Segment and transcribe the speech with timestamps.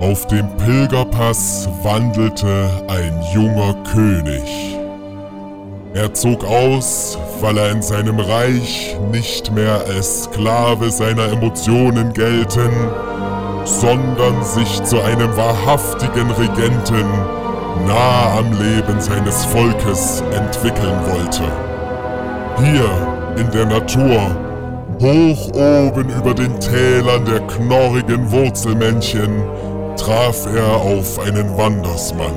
[0.00, 4.76] Auf dem Pilgerpass wandelte ein junger König.
[5.94, 12.70] Er zog aus, weil er in seinem Reich nicht mehr als Sklave seiner Emotionen gelten,
[13.64, 17.06] sondern sich zu einem wahrhaftigen Regenten
[17.86, 21.44] nah am Leben seines Volkes entwickeln wollte.
[22.58, 24.51] Hier in der Natur,
[25.02, 29.42] hoch oben über den Tälern der knorrigen Wurzelmännchen,
[29.96, 32.34] traf er auf einen Wandersmann.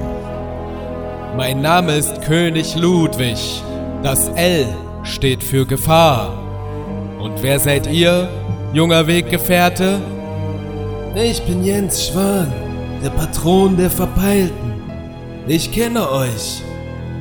[1.38, 3.62] Mein Name ist König Ludwig.
[4.02, 4.66] Das L
[5.04, 6.34] steht für Gefahr.
[7.20, 8.30] Und wer seid ihr,
[8.74, 10.00] junger Weggefährte?
[11.16, 12.52] Ich bin Jens Schwan,
[13.04, 14.74] der Patron der Verpeilten.
[15.48, 16.63] Ich kenne euch.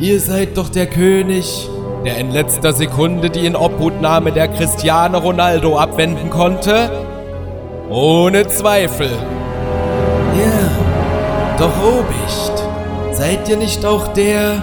[0.01, 1.69] Ihr seid doch der König,
[2.05, 6.91] der in letzter Sekunde die Inobhutnahme der Cristiano Ronaldo abwenden konnte?
[7.89, 9.09] Ohne Zweifel.
[10.39, 12.63] Ja, doch Obicht.
[13.13, 14.63] Seid ihr nicht auch der,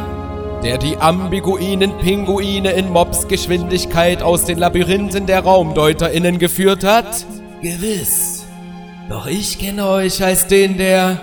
[0.63, 7.25] der die ambiguinen Pinguine in Mobsgeschwindigkeit aus den Labyrinthen der RaumdeuterInnen geführt hat?
[7.61, 8.45] Gewiss.
[9.09, 11.21] Doch ich kenne euch als den, der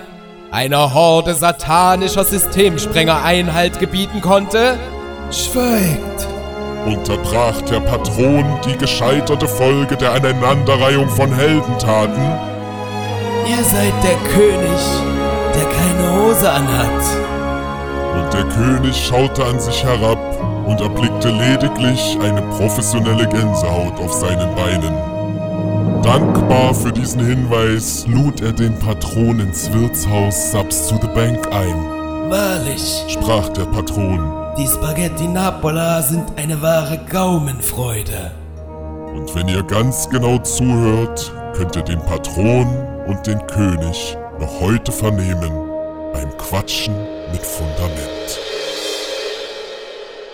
[0.51, 4.77] einer Horde satanischer Systemsprenger Einhalt gebieten konnte?
[5.31, 6.27] Schweigt!
[6.87, 12.23] Unterbrach der Patron die gescheiterte Folge der Aneinanderreihung von Heldentaten?
[13.47, 14.81] Ihr seid der König,
[15.53, 17.03] der keine Hose anhat.
[18.15, 20.17] Und der König schaute an sich herab
[20.65, 26.01] und erblickte lediglich eine professionelle Gänsehaut auf seinen Beinen.
[26.01, 32.31] Dankbar für diesen Hinweis lud er den Patron ins Wirtshaus Subs to the Bank ein.
[32.31, 34.48] Wahrlich, sprach der Patron.
[34.59, 38.31] Die Spaghetti Napola sind eine wahre Gaumenfreude.
[39.15, 42.67] Und wenn ihr ganz genau zuhört, könnt ihr den Patron
[43.07, 45.53] und den König noch heute vernehmen
[46.11, 46.93] beim Quatschen
[47.31, 48.39] mit Fundament.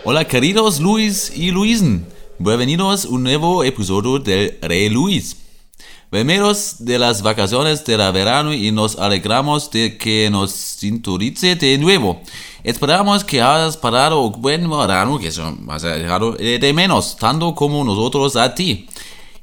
[0.04, 2.08] Hola queridos Luis y Luisen.
[2.40, 5.45] Bienvenidos a un nuevo episodio del Rey Luis.
[6.12, 12.22] Venimos de las vacaciones de verano y nos alegramos de que nos sintonice de nuevo.
[12.64, 18.36] Esperamos que hayas parado un buen verano, que has dejado de menos, tanto como nosotros
[18.36, 18.88] a ti.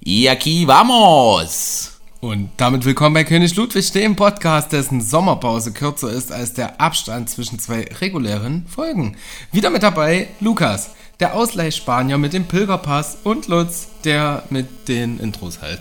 [0.00, 1.91] Y aquí vamos!
[2.21, 7.29] Und damit willkommen bei König Ludwig, dem Podcast, dessen Sommerpause kürzer ist als der Abstand
[7.29, 9.17] zwischen zwei regulären Folgen.
[9.50, 15.61] Wieder mit dabei Lukas, der Ausleihspanier mit dem Pilgerpass und Lutz, der mit den Intros
[15.61, 15.81] halt.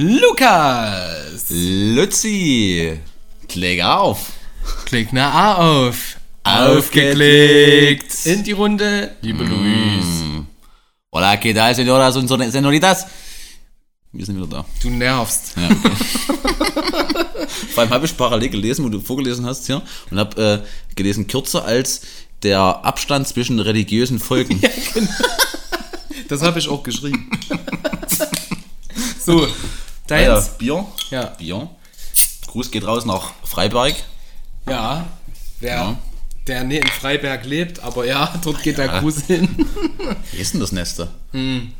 [0.00, 1.46] Lukas!
[1.50, 3.00] Luzi!
[3.48, 4.30] Klick auf!
[4.84, 6.18] Klick na auf!
[6.44, 8.24] Aufgeklickt!
[8.24, 9.48] In die Runde, liebe mm.
[9.48, 10.06] Luis.
[11.10, 13.06] Hola, ¿qué tal, señoras und señoritas?
[14.12, 14.64] Wir sind wieder da.
[14.80, 15.56] Du nervst.
[15.56, 15.90] Ja, okay.
[17.74, 19.82] Vor allem habe ich parallel gelesen, wo du vorgelesen hast hier,
[20.12, 22.02] und habe äh, gelesen, kürzer als
[22.44, 24.60] der Abstand zwischen religiösen Folgen.
[24.62, 25.10] ja, genau.
[26.28, 27.28] Das habe ich auch geschrieben.
[29.26, 29.48] so,
[30.08, 30.46] Deins?
[30.46, 30.86] Ja, Bier.
[31.10, 31.24] Ja.
[31.26, 31.68] Bier.
[32.48, 33.94] Gruß geht raus nach Freiberg.
[34.66, 35.06] Ja,
[35.60, 35.98] wer, ja.
[36.46, 38.88] der in Freiberg lebt, aber ja, dort geht ja.
[38.88, 39.48] der Gruß hin.
[40.32, 41.08] Wie ist denn das Neste?
[41.32, 41.72] Hm.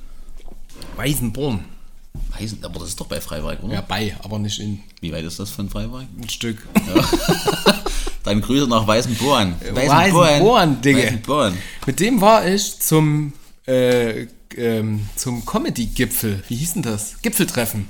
[0.97, 1.65] Weißenborn.
[2.39, 3.75] Weißen, aber das ist doch bei Freiberg, oder?
[3.75, 4.81] Ja, bei, aber nicht in.
[5.01, 6.07] Wie weit ist das von Freiberg?
[6.21, 6.67] Ein Stück.
[6.95, 7.05] Ja.
[8.25, 9.55] Dann Grüße nach Weißenborn.
[9.73, 10.99] Weißenborn, Digga.
[10.99, 11.57] Weißenborn.
[11.87, 13.33] Mit dem war ich zum,
[13.67, 16.43] äh, ähm, zum Comedy-Gipfel.
[16.49, 17.23] Wie hieß denn das?
[17.23, 17.89] Gipfeltreffen.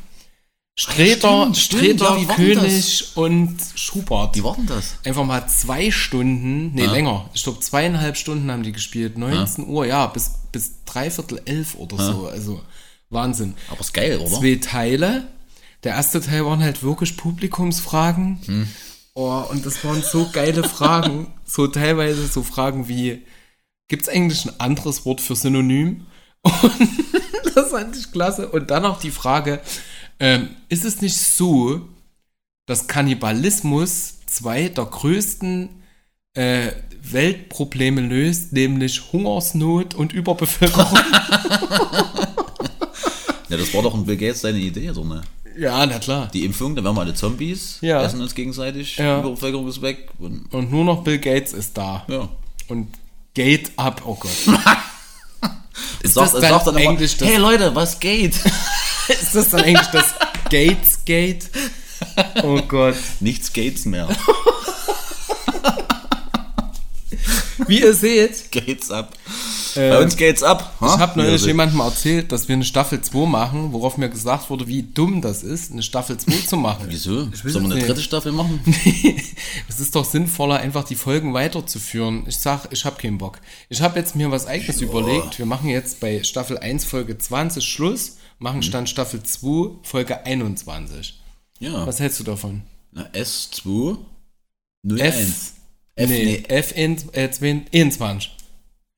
[0.80, 4.36] Streter, stimmt, Streter ja, König und Schubert.
[4.36, 4.94] Wie war denn das?
[5.02, 6.92] Einfach mal zwei Stunden, nee, ja.
[6.92, 7.28] länger.
[7.34, 9.18] Ich glaube, zweieinhalb Stunden haben die gespielt.
[9.18, 9.70] 19 ja.
[9.70, 12.28] Uhr, ja, bis, bis dreiviertel elf oder so.
[12.28, 12.60] Also
[13.10, 13.54] Wahnsinn.
[13.68, 14.30] Aber ist geil, oder?
[14.30, 15.26] Zwei Teile.
[15.82, 18.40] Der erste Teil waren halt wirklich Publikumsfragen.
[18.44, 18.68] Hm.
[19.14, 21.32] Oh, und das waren so geile Fragen.
[21.44, 23.24] so teilweise so Fragen wie:
[23.88, 26.06] Gibt es eigentlich ein anderes Wort für Synonym?
[26.44, 28.48] Und das fand ich klasse.
[28.48, 29.60] Und dann noch die Frage,
[30.20, 31.80] ähm, ist es nicht so,
[32.66, 35.70] dass Kannibalismus zwei der größten
[36.34, 36.72] äh,
[37.02, 40.86] Weltprobleme löst, nämlich Hungersnot und Überbevölkerung?
[43.48, 45.22] ja, das war doch ein Bill Gates seine Idee, so ne?
[45.58, 46.28] Ja, na klar.
[46.32, 48.02] Die Impfung, dann werden wir alle Zombies, ja.
[48.02, 49.18] essen uns gegenseitig, ja.
[49.20, 50.08] Überbevölkerung ist weg.
[50.18, 52.04] Und, und nur noch Bill Gates ist da.
[52.08, 52.28] Ja.
[52.68, 52.88] Und
[53.34, 54.30] Gate up, oh Gott.
[56.02, 58.34] ist das dann, dann Englisch immer, hey Leute, was geht?
[59.08, 60.14] ist das dann eigentlich das
[60.50, 61.50] Gates Gate?
[62.42, 62.96] Oh Gott.
[63.20, 64.08] Nichts Gates mehr.
[67.66, 69.16] Wie ihr seht, Gates ab.
[69.74, 70.74] Bei uns geht's ab.
[70.80, 74.66] Ich habe neulich jemandem erzählt, dass wir eine Staffel 2 machen, worauf mir gesagt wurde,
[74.66, 76.86] wie dumm das ist, eine Staffel 2 zu machen.
[76.88, 77.28] Wieso?
[77.32, 77.88] Sollen wir eine nicht.
[77.88, 78.60] dritte Staffel machen?
[79.68, 82.24] es ist doch sinnvoller, einfach die Folgen weiterzuführen.
[82.26, 83.40] Ich sag, ich habe keinen Bock.
[83.68, 85.38] Ich habe jetzt mir was eigenes überlegt.
[85.38, 91.20] Wir machen jetzt bei Staffel 1 Folge 20 Schluss, machen Stand Staffel 2 Folge 21.
[91.60, 91.86] Ja.
[91.86, 92.62] Was hältst du davon?
[92.92, 93.98] Na, S2
[94.84, 95.00] 01.
[95.00, 95.52] F,
[95.98, 96.42] F, nee, nee.
[96.48, 97.28] F in, äh,
[97.72, 98.34] 21.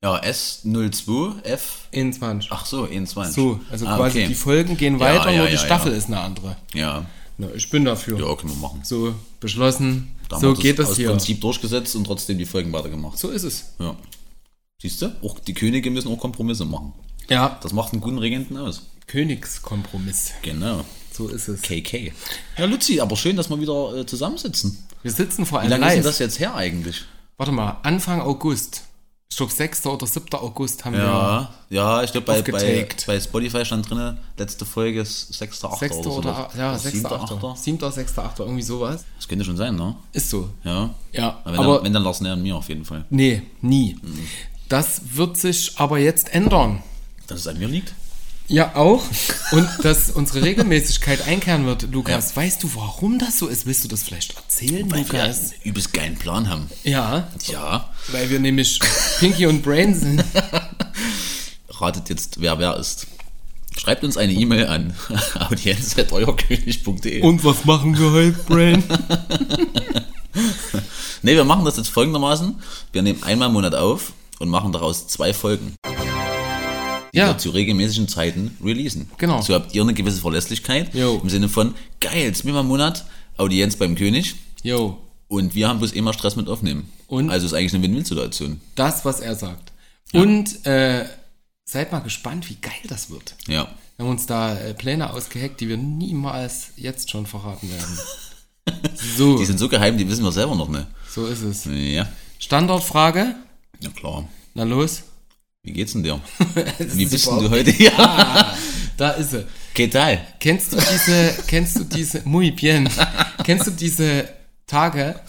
[0.03, 1.87] Ja, S02, F.
[1.93, 2.51] 21.
[2.51, 3.35] Ach so, 21.
[3.35, 4.27] So, also Ah, quasi okay.
[4.29, 5.97] die Folgen gehen Ja, weiter, ja, nur die ja, Staffel ja.
[5.97, 6.57] ist eine andere.
[6.73, 7.05] Ja,
[7.37, 8.19] Na, ich bin dafür.
[8.19, 8.81] ja, können wir machen.
[8.83, 10.15] So beschlossen.
[10.29, 11.09] Da haben so geht das aus hier.
[11.09, 13.17] Prinzip durchgesetzt und trotzdem die Folgen weitergemacht.
[13.17, 13.73] So ist es.
[13.79, 13.95] Ja.
[14.81, 15.13] Siehst du?
[15.21, 16.93] Auch die Könige müssen auch Kompromisse machen.
[17.29, 18.83] Ja, Das macht einen guten Regenten aus.
[19.07, 20.31] Königskompromiss.
[20.41, 20.83] Genau.
[21.11, 21.61] So ist es.
[21.61, 22.11] KK.
[22.57, 24.77] Ja, Luzi, aber schön, dass wir wieder äh, zusammensitzen.
[25.03, 26.11] Wir sitzen vor Wie einem lange ist denn Live.
[26.11, 27.03] das jetzt her eigentlich?
[27.37, 28.83] Warte mal, Anfang August.
[29.29, 29.85] Ich glaube, 6.
[29.85, 30.27] oder 7.
[30.33, 30.99] August haben wir.
[31.03, 35.63] Ja, ja, ich glaube, bei, bei, bei Spotify stand drin, letzte Folge ist 6.
[35.63, 35.79] 8.
[35.79, 35.95] 6.
[35.95, 36.11] oder, so.
[36.17, 36.97] oder, ja, 6.
[36.97, 37.05] 7.
[37.05, 37.31] 8.
[37.43, 37.57] 8.
[37.57, 37.91] 7.
[37.91, 38.19] 6.
[38.19, 38.39] 8.
[38.39, 39.05] Irgendwie sowas.
[39.17, 39.95] Das könnte schon sein, ne?
[40.11, 40.49] Ist so.
[40.65, 40.93] Ja.
[41.13, 43.05] Ja, Aber wenn, aber dann, wenn dann Lars näher an mir auf jeden Fall.
[43.09, 43.97] nee, nie.
[44.67, 46.83] Das wird sich aber jetzt ändern.
[47.27, 47.93] Dass es an mir liegt?
[48.51, 49.01] Ja, auch.
[49.51, 52.35] Und dass unsere Regelmäßigkeit einkehren wird, Lukas.
[52.35, 53.65] Weißt du, warum das so ist?
[53.65, 55.39] Willst du das vielleicht erzählen, Weil wir Lukas?
[55.53, 56.69] einen übelst geilen Plan haben.
[56.83, 57.89] Ja, Ja.
[58.11, 58.79] weil wir nämlich
[59.19, 60.23] Pinky und Brain sind.
[61.69, 63.07] Ratet jetzt, wer wer ist.
[63.77, 64.93] Schreibt uns eine E-Mail an
[65.49, 67.21] audienz.euerkönig.de.
[67.21, 68.83] Und was machen wir heute, Brain?
[71.23, 72.55] Ne, wir machen das jetzt folgendermaßen.
[72.93, 75.75] Wir nehmen einmal im Monat auf und machen daraus zwei Folgen,
[77.13, 79.09] die Ja, zu regelmäßigen Zeiten releasen.
[79.17, 79.41] Genau.
[79.41, 81.19] So habt ihr eine gewisse Verlässlichkeit Jo.
[81.21, 83.05] im Sinne von, geil, zweimal im Monat,
[83.37, 84.97] Audienz beim König yo,
[85.27, 86.89] und wir haben bloß immer Stress mit aufnehmen.
[87.07, 87.29] Und?
[87.29, 88.61] Also ist eigentlich eine Win-Win-Situation.
[88.75, 89.71] das, was er sagt.
[90.13, 91.05] Und äh,
[91.65, 93.35] seid mal gespannt, wie geil das wird.
[93.47, 93.67] Ja.
[93.97, 97.97] Wir haben uns da äh, Pläne ausgeheckt, die wir niemals jetzt schon verraten werden.
[99.17, 100.85] So, Die sind so geheim, die wissen wir selber noch nicht.
[101.09, 101.65] so ist es.
[101.65, 102.07] Ja.
[102.37, 103.35] Standortfrage?
[103.79, 104.27] Ja klar.
[104.53, 105.01] Na los.
[105.63, 106.19] Wie geht's denn dir?
[106.79, 107.71] Wie ist bist denn du heute?
[107.83, 108.55] Ja.
[108.97, 109.45] Da ist sie.
[109.75, 110.19] ¿Qué tal?
[110.39, 112.89] Kennst du diese, kennst du diese, muy bien,
[113.43, 114.27] kennst du diese
[114.67, 115.19] Tage?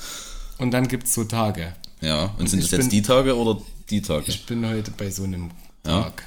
[0.59, 1.75] Und dann gibt's so Tage.
[2.01, 2.35] Ja.
[2.39, 4.25] Und sind ich das jetzt bin- die Tage oder die Tage?
[4.27, 5.51] Ich bin heute bei so einem
[5.87, 6.03] Ja.
[6.05, 6.25] Tag.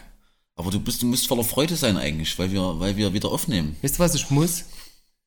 [0.56, 3.76] Aber du bist, du musst voller Freude sein eigentlich, weil wir, weil wir wieder aufnehmen.
[3.82, 4.66] Weißt du, was ich muss?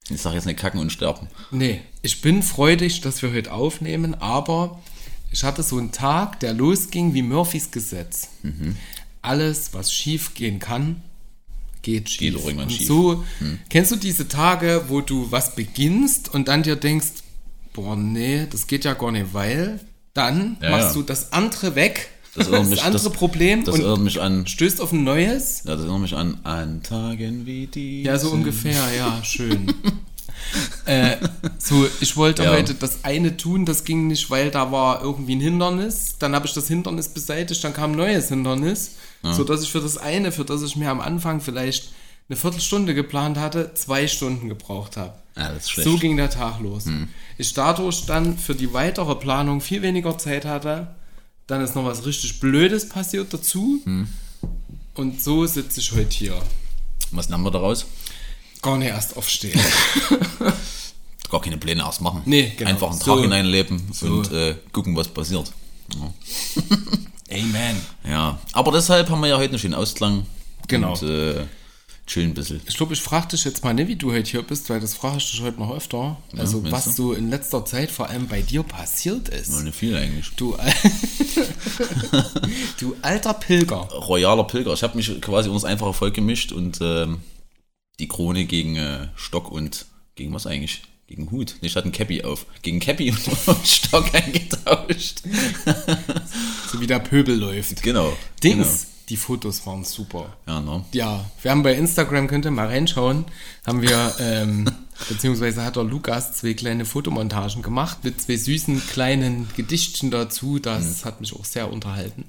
[0.09, 1.29] Ich sag jetzt nicht kacken und sterben.
[1.51, 4.81] Nee, ich bin freudig, dass wir heute aufnehmen, aber
[5.31, 8.29] ich hatte so einen Tag, der losging wie Murphys Gesetz.
[9.23, 11.03] Alles, was schief gehen kann,
[11.83, 12.19] geht schief.
[12.19, 12.87] Geht irgendwann und schief.
[12.87, 13.25] so,
[13.69, 17.09] kennst du diese Tage, wo du was beginnst und dann dir denkst,
[17.73, 19.81] boah, nee, das geht ja gar nicht, weil
[20.15, 20.93] dann Ja, machst ja.
[20.95, 24.81] du das andere weg, Das das, mich- andere das- Problem Das und mich an, stößt
[24.81, 25.63] auf ein neues.
[25.65, 28.03] ja, das erinnert mich an, an Tagen wie die.
[28.03, 29.73] Ja, so ungefähr, ja, schön.
[30.87, 31.17] äh,
[31.59, 32.51] so, ich wollte Ja.
[32.53, 36.17] heute das eine tun, das ging nicht, weil da war irgendwie ein Hindernis.
[36.19, 38.93] Dann habe ich das Hindernis beseitigt, dann kam ein neues Hindernis,
[39.23, 41.91] so dass ich für das eine, für das ich mir am Anfang vielleicht
[42.29, 45.15] eine Viertelstunde geplant hatte, zwei Stunden gebraucht habe.
[45.37, 45.53] Ja.
[45.61, 46.85] So ging der Tag los.
[47.39, 50.89] Ich dadurch dann für die weitere Planung viel weniger Zeit hatte.
[51.47, 53.81] Dann ist noch was richtig Blödes passiert dazu.
[54.95, 56.35] Und so sitze ich heute hier.
[57.13, 57.87] Was nehmen wir daraus?
[58.63, 59.59] Gar nicht erst aufstehen.
[61.31, 62.23] Gar keine Pläne erst machen.
[62.25, 62.71] Nee, genau.
[62.71, 63.15] Einfach einen So.
[63.15, 65.53] Tag hineinleben und äh, gucken, was passiert.
[65.95, 66.13] Ja.
[67.31, 67.77] Amen.
[68.09, 68.39] ja.
[68.53, 70.27] Aber deshalb haben wir ja heute einen schönen Ausklang.
[70.67, 70.93] Genau.
[70.93, 71.45] Und äh,
[72.07, 72.61] chillen ein bisschen.
[72.67, 74.95] Ich glaube, ich frage dich jetzt mal nicht, wie du heute hier bist, weil das
[74.95, 76.17] frage ich dich heute noch öfter.
[76.37, 76.91] also, meinst was du?
[76.91, 79.51] so in letzter Zeit vor allem bei dir passiert ist.
[79.51, 80.31] Nur nicht viel eigentlich.
[80.37, 80.57] Du,
[82.81, 83.89] du alter Pilger.
[83.93, 84.73] Royaler Pilger.
[84.73, 87.21] Ich habe mich quasi unter das einfache Volk gemischt und ähm,
[87.99, 90.83] die Krone gegen äh, Stock und gegen was eigentlich?
[91.07, 91.57] Gegen Hut.
[91.63, 92.45] Nee, Ich hatte ein Cappy auf.
[92.61, 95.23] Gegen Cappy und, und Stock eingetauscht.
[96.71, 97.83] So wie der Pöbel läuft.
[97.83, 98.15] Genau.
[98.43, 100.37] Dings, die Fotos waren super.
[100.45, 100.59] Genau.
[100.59, 100.85] Ja, ne?
[100.93, 103.25] Ja, wir haben bei Instagram, könnt ihr mal reinschauen,
[103.67, 104.71] haben wir, ähm,
[105.09, 110.59] beziehungsweise hat der Lukas zwei kleine Fotomontagen gemacht mit zwei süßen kleinen Gedichtchen dazu.
[110.59, 112.25] Das hat mich auch sehr unterhalten.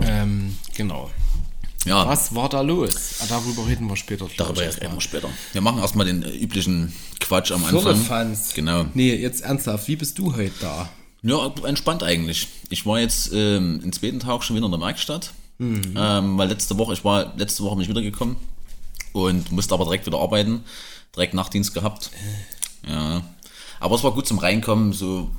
[0.00, 1.10] Ähm, genau.
[1.84, 3.16] Ja, Was war da los?
[3.20, 4.26] Ah, darüber reden wir später.
[4.36, 4.92] darüber ich, erstmal.
[4.92, 5.28] wir später.
[5.52, 7.82] Wir machen erstmal den äh, üblichen Quatsch am Anfang.
[7.82, 8.54] Firlefanz.
[8.54, 8.86] Genau.
[8.94, 10.88] Nee, jetzt ernsthaft, wie bist du heute da?
[11.22, 12.48] Ja, entspannt eigentlich.
[12.68, 15.32] Ich war jetzt ähm, den zweiten Tag schon wieder in der Werkstatt.
[15.60, 18.34] Ähm, weil letzte Woche, ich war letzte Woche nicht wiedergekommen
[19.12, 20.64] und musste aber direkt wieder arbeiten.
[21.14, 22.10] Direkt Nachtdienst gehabt.
[22.88, 23.22] Ja.
[23.78, 25.30] Aber es war gut zum Reinkommen, so,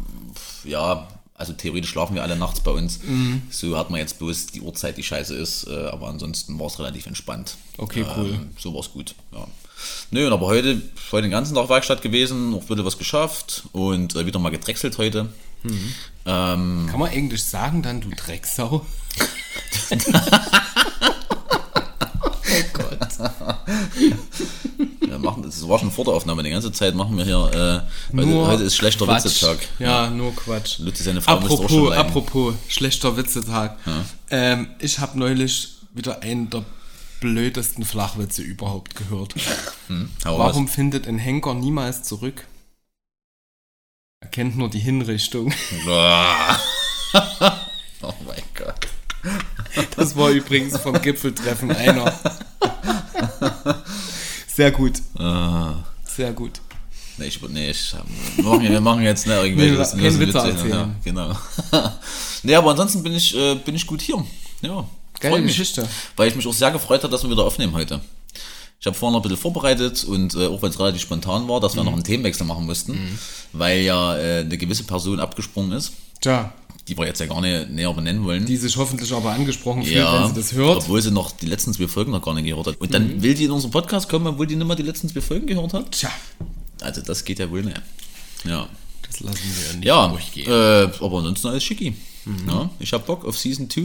[0.63, 2.99] ja, also theoretisch schlafen wir alle nachts bei uns.
[3.03, 3.43] Mhm.
[3.49, 6.79] So hat man jetzt bloß die Uhrzeit, die scheiße ist, äh, aber ansonsten war es
[6.79, 7.55] relativ entspannt.
[7.77, 8.29] Okay, cool.
[8.29, 9.47] Ähm, so war es gut, ja.
[10.11, 14.15] Nö, und aber heute, heute den ganzen Tag Werkstatt gewesen, noch wieder was geschafft und
[14.15, 15.25] äh, wieder mal gedrechselt heute.
[15.63, 15.93] Mhm.
[16.25, 18.85] Ähm, Kann man eigentlich sagen dann, du Drecksau?
[24.99, 28.17] wir machen, das war schon vor der Aufnahme, die ganze Zeit machen wir hier, äh,
[28.17, 29.25] heute, heute ist schlechter Quatsch.
[29.25, 29.59] Witzetag.
[29.79, 30.79] Ja, nur Quatsch.
[30.79, 33.77] Lutzi, seine Frau müsste auch schon Apropos, apropos schlechter Witzetag.
[34.29, 36.63] Ähm, ich habe neulich wieder einen der
[37.19, 39.35] blödesten Flachwitze überhaupt gehört.
[40.25, 40.73] Hau Warum raus.
[40.73, 42.45] findet ein Henker niemals zurück?
[44.19, 45.53] Er kennt nur die Hinrichtung.
[45.85, 45.89] oh
[48.25, 48.87] mein Gott.
[49.95, 52.13] Das war übrigens vom Gipfeltreffen einer.
[54.47, 54.93] Sehr gut.
[55.17, 55.75] Ah.
[56.05, 56.61] Sehr gut.
[57.17, 57.93] Nee, ich, nee, ich,
[58.37, 60.69] wir, machen, wir machen jetzt ne, irgendwelche Nee, lustigen Witze Witze, erzählen.
[60.69, 61.35] Ja, genau.
[62.43, 64.23] nee, aber ansonsten bin ich, äh, bin ich gut hier.
[64.61, 64.83] Ja,
[65.19, 65.87] Geile mich, Geschichte.
[66.15, 68.01] Weil ich mich auch sehr gefreut habe, dass wir wieder aufnehmen heute.
[68.79, 71.59] Ich habe vorhin noch ein bisschen vorbereitet und äh, auch wenn es relativ spontan war,
[71.61, 71.85] dass wir Mhm.
[71.85, 73.17] noch einen Themenwechsel machen mussten,
[73.53, 76.51] weil ja äh, eine gewisse Person abgesprungen ist, Tja,
[76.87, 78.45] die wir jetzt ja gar nicht näher benennen wollen.
[78.45, 80.75] die sich hoffentlich aber angesprochen fühlt, wenn sie das hört.
[80.79, 80.83] Mhm.
[80.83, 82.81] obwohl sie noch die letzten zwei Folgen noch gar nicht gehört hat.
[82.81, 85.21] Und dann will die in unseren Podcast kommen, obwohl die nicht mal die letzten zwei
[85.21, 85.91] Folgen gehört hat.
[85.91, 86.09] Tja,
[86.81, 87.81] Also das geht ja wohl nicht.
[88.45, 88.67] Ja.
[89.07, 90.47] das lassen wir ja nicht Ja, durchgehen.
[90.47, 91.95] äh, aber ansonsten alles schicki.
[92.25, 92.47] Mhm.
[92.47, 93.81] Ja, ich hab Bock auf Season 2.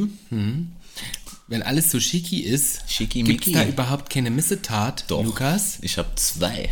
[1.51, 3.59] Wenn alles so schicki ist, Schicki gibt es Micki.
[3.59, 5.25] da überhaupt keine Missetat, Doch.
[5.25, 5.79] Lukas?
[5.83, 6.69] Ich hab zwei.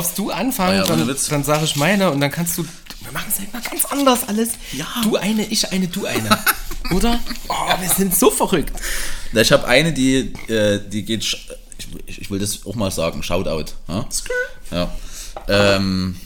[0.00, 2.64] Darfst du anfangen, Ah ja, dann, dann sage ich meine und dann kannst du.
[3.02, 4.50] Wir machen es halt mal ganz anders alles.
[4.72, 4.86] Ja.
[5.02, 6.28] Du eine, ich eine, du eine.
[6.94, 7.18] Oder?
[7.48, 8.72] Oh, wir sind so verrückt.
[9.32, 12.90] Na, Ich habe eine, die, äh, die geht, ich, ich, ich will das auch mal
[12.90, 13.72] sagen, Shoutout.
[13.88, 14.06] Ja.
[14.70, 14.90] ja.
[15.48, 16.16] Ähm,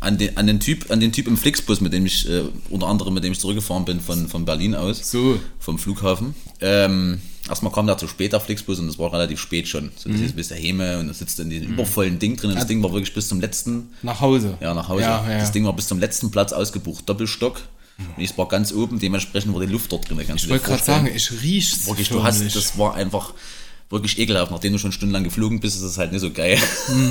[0.00, 2.86] an, den, an, den typ, an den Typ im Flixbus, mit dem ich, äh, unter
[2.86, 5.10] anderem mit dem ich zurückgefahren bin von, von Berlin aus.
[5.10, 5.40] So.
[5.58, 6.34] Vom Flughafen.
[6.60, 9.90] Ähm, erstmal kam da zu spät der Flixbus und es war relativ spät schon.
[9.96, 10.14] So, Mhm.
[10.14, 12.66] das ist bis der Heme und da sitzt in diesem übervollen Ding drin und das
[12.66, 14.58] Ding war wirklich bis zum letzten Nach Hause.
[14.60, 15.02] Ja, nach Hause.
[15.02, 15.38] Ja, ja.
[15.38, 17.60] Das Ding war bis zum letzten Platz ausgebucht, Doppelstock.
[18.16, 20.20] Und ich war ganz oben, dementsprechend war die Luft dort drin.
[20.20, 21.84] Ich wollte gerade sagen, ich riech's.
[21.86, 23.34] wirklich, du hast, das war einfach
[23.90, 24.52] wirklich ekelhaft.
[24.52, 26.58] Nachdem du schon stundenlang geflogen bist, ist es halt nicht so geil.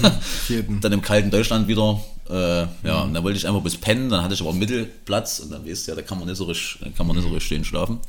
[0.47, 0.79] jeden.
[0.79, 1.99] dann im kalten Deutschland wieder,
[2.29, 5.39] äh, ja, und dann wollte ich einfach bis pennen, dann hatte ich aber einen Mittelplatz
[5.39, 7.25] und dann weißt du ja, da kann man nicht so richtig, da kann man nicht
[7.25, 7.99] so richtig stehen schlafen.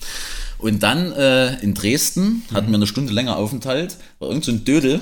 [0.58, 4.64] Und dann äh, in Dresden hatten wir eine Stunde länger Aufenthalt, weil irgend so ein
[4.64, 5.00] Dödel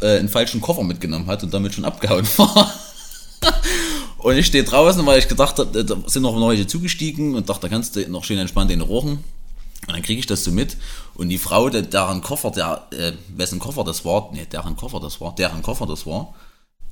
[0.00, 2.72] äh, einen falschen Koffer mitgenommen hat und damit schon abgehauen war.
[4.18, 7.62] Und ich stehe draußen, weil ich gedacht habe, da sind noch welche zugestiegen und dachte,
[7.62, 9.12] da kannst du noch schön entspannt den rochen.
[9.86, 10.76] Und dann kriege ich das so mit.
[11.14, 15.00] Und die Frau, der, deren Koffer, der, äh, wessen Koffer das war, nee, deren Koffer
[15.00, 16.34] das war, deren Koffer das war.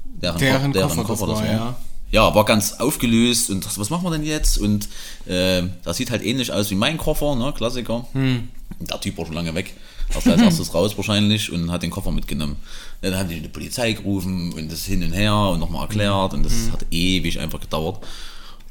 [0.04, 0.38] Deren,
[0.72, 1.76] Deren Ko- Koffer das war, ja.
[2.12, 4.58] Ja, war ganz aufgelöst und dachte, was machen wir denn jetzt?
[4.58, 4.88] Und
[5.26, 8.06] äh, das sieht halt ähnlich aus wie mein Koffer, ne, Klassiker.
[8.12, 8.48] Hm.
[8.80, 9.74] Der Typ war schon lange weg.
[10.14, 12.56] Erst als erstes raus wahrscheinlich und hat den Koffer mitgenommen.
[13.02, 16.44] Dann haben die die Polizei gerufen und das hin und her und nochmal erklärt und
[16.44, 16.72] das Hm.
[16.72, 18.04] hat ewig einfach gedauert.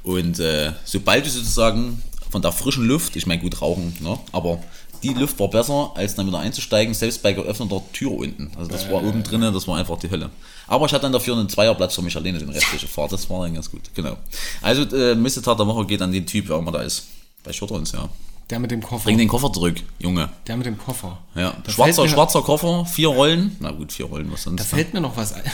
[0.03, 4.59] Und äh, sobald du sozusagen von der frischen Luft, ich meine gut rauchen, ne, aber
[5.05, 8.51] die Luft war besser, als dann wieder einzusteigen, selbst bei geöffneter Tür unten.
[8.57, 10.31] Also das war oben drinnen, das war einfach die Hölle.
[10.67, 13.43] Aber ich hatte dann dafür einen Zweierplatz für mich alleine den restliche Fahrt, das war
[13.43, 14.17] dann ganz gut, genau.
[14.61, 17.05] Also äh, Missetat der Woche geht an den Typ, wer immer da ist.
[17.43, 18.09] Er uns, ja.
[18.49, 19.05] Der mit dem Koffer.
[19.05, 20.29] Bring den Koffer zurück, Junge.
[20.47, 21.19] Der mit dem Koffer.
[21.35, 23.55] Ja, Da schwarzer, schwarzer Koffer, vier Rollen.
[23.59, 24.59] Na gut, vier Rollen, was sonst?
[24.59, 25.43] Da fällt mir noch was ein.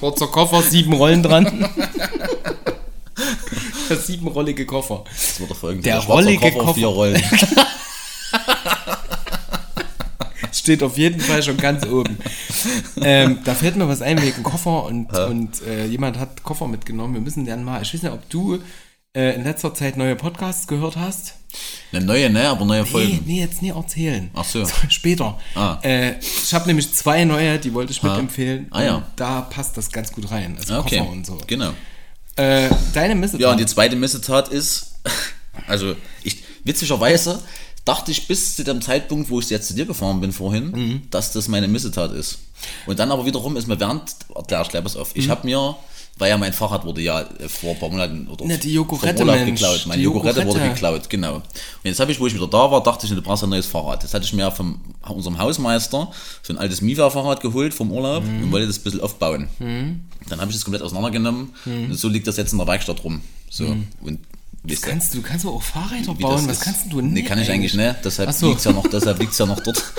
[0.00, 1.68] Kurzer Koffer, sieben Rollen dran.
[3.94, 5.04] Der siebenrollige Koffer.
[5.10, 5.82] das wird der folgende.
[5.84, 6.74] Der rollige Koffer.
[6.74, 7.22] vier Rollen.
[10.52, 12.18] Steht auf jeden Fall schon ganz oben.
[13.00, 17.14] Ähm, da fällt mir was ein wegen Koffer und, und äh, jemand hat Koffer mitgenommen.
[17.14, 18.58] Wir müssen dann mal, ich weiß nicht, ob du
[19.16, 21.34] äh, in letzter Zeit neue Podcasts gehört hast.
[21.92, 22.48] Eine neue, ne?
[22.48, 23.22] Aber neue Nee, Folgen.
[23.26, 24.30] nee, jetzt nie erzählen.
[24.34, 24.64] Ach so.
[24.88, 25.38] Später.
[25.54, 25.78] Ah.
[25.82, 28.66] Äh, ich habe nämlich zwei neue, die wollte ich mitempfehlen.
[28.70, 29.02] Ah, ja.
[29.16, 30.56] Da passt das ganz gut rein.
[30.58, 31.38] Also Okay, Koffer und so.
[31.46, 31.72] genau.
[32.36, 33.38] Äh, deine Misse.
[33.38, 34.94] Ja, und die zweite Missetat ist,
[35.66, 37.42] also ich, witzigerweise
[37.84, 41.02] dachte ich bis zu dem Zeitpunkt, wo ich jetzt zu dir gefahren bin vorhin, Mhm.
[41.10, 42.38] dass das meine Missetat ist.
[42.86, 44.02] Und dann aber wiederum ist mir während,
[44.48, 45.20] gleich was auf, Mhm.
[45.20, 45.76] ich habe mir,
[46.22, 49.22] weil ja mein Fahrrad wurde ja äh, vor ein paar Monaten oder Na, die Jogurette,
[49.22, 49.84] Urlaub Mensch, geklaut.
[49.86, 51.34] Mein Jogurette wurde geklaut, genau.
[51.36, 51.42] Und
[51.82, 54.04] jetzt habe ich, wo ich wieder da war, dachte ich, du brauchst ein neues Fahrrad.
[54.04, 54.76] Jetzt hatte ich mir von
[55.08, 56.12] unserem Hausmeister
[56.42, 58.44] so ein altes Miva-Fahrrad geholt vom Urlaub Mhm.
[58.44, 59.48] und wollte das ein bisschen aufbauen.
[59.58, 63.20] Dann habe ich das komplett auseinandergenommen und so liegt das jetzt in der Werkstatt rum.
[63.50, 63.64] So.
[64.02, 64.18] Und
[64.66, 66.46] ihr, Kannst du, kannst du auch Fahrräder bauen?
[66.46, 66.64] Was ist?
[66.64, 67.96] kannst du Nee, nicht kann ich eigentlich nicht.
[68.04, 68.48] Deshalb so.
[68.48, 69.82] liegt es ja noch, deshalb liegt's ja noch dort.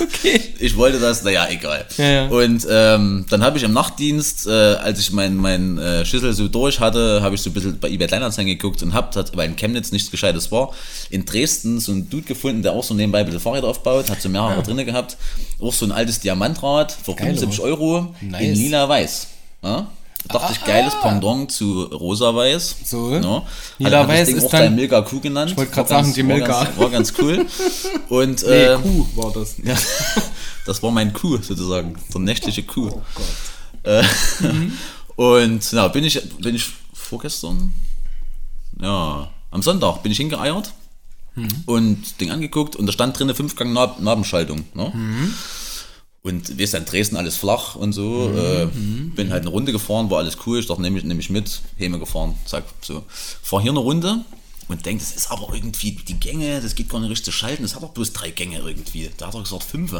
[0.00, 0.40] Okay.
[0.58, 1.86] Ich wollte das, naja, egal.
[1.96, 2.28] Ja, ja.
[2.28, 6.48] Und ähm, dann habe ich im Nachtdienst, äh, als ich meinen mein, äh, Schlüssel so
[6.48, 9.56] durch hatte, habe ich so ein bisschen bei eBay Kleinanzeigen geguckt und habe, weil in
[9.56, 10.72] Chemnitz nichts Gescheites war,
[11.10, 14.20] in Dresden so einen Dude gefunden, der auch so nebenbei ein bisschen Fahrräder aufbaut, hat
[14.20, 15.16] so mehrere drinne gehabt,
[15.60, 17.36] auch so ein altes Diamantrad für Geilo.
[17.36, 18.42] 75 Euro Nice.
[18.42, 19.26] in lila-weiß.
[19.62, 19.86] Ja?
[20.28, 22.76] Da dachte ich, geiles Pendant zu rosa-weiß.
[22.84, 23.14] So.
[23.14, 23.42] Ja.
[23.78, 25.50] Lila-weiß Hat das Ding ist auch dann- Milka Kuh genannt.
[25.52, 26.48] Ich wollte grad sagen, die Milka.
[26.52, 27.46] War ganz, war ganz cool.
[28.08, 29.56] Und, Nee, äh, Kuh war das.
[29.64, 29.74] ja,
[30.66, 32.90] das war mein Kuh sozusagen, der nächtliche Kuh.
[32.92, 33.26] Oh Gott.
[33.82, 34.04] Äh,
[35.16, 37.72] Und ja, bin ich, bin ich vorgestern,
[38.80, 40.72] ja, am Sonntag bin ich hingeeiert
[41.66, 44.64] und Ding angeguckt und da stand drinne Fünfgang Nab Nabenschaltung.
[44.74, 44.92] Ne?
[46.22, 48.30] Und wir sind in Dresden alles flach und so.
[48.36, 50.58] Äh, bin halt eine Runde gefahren, war alles cool.
[50.58, 53.04] Ich dachte, nehme ich, nehm ich mit, Häme gefahren, zack, so.
[53.42, 54.22] Fahr hier eine Runde
[54.68, 57.62] und denke, das ist aber irgendwie die Gänge, das geht gar nicht richtig zu schalten.
[57.62, 59.10] Das hat doch bloß drei Gänge irgendwie.
[59.16, 59.92] Da hat er gesagt, fünf.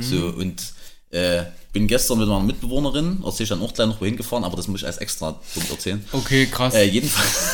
[0.00, 0.62] So, und
[1.10, 4.56] äh, bin gestern mit meiner Mitbewohnerin, erzähle ich dann auch gleich noch wohin gefahren, aber
[4.56, 6.04] das muss ich als extra Punkt erzählen.
[6.12, 6.74] Okay, krass.
[6.74, 7.48] Äh, jedenfalls,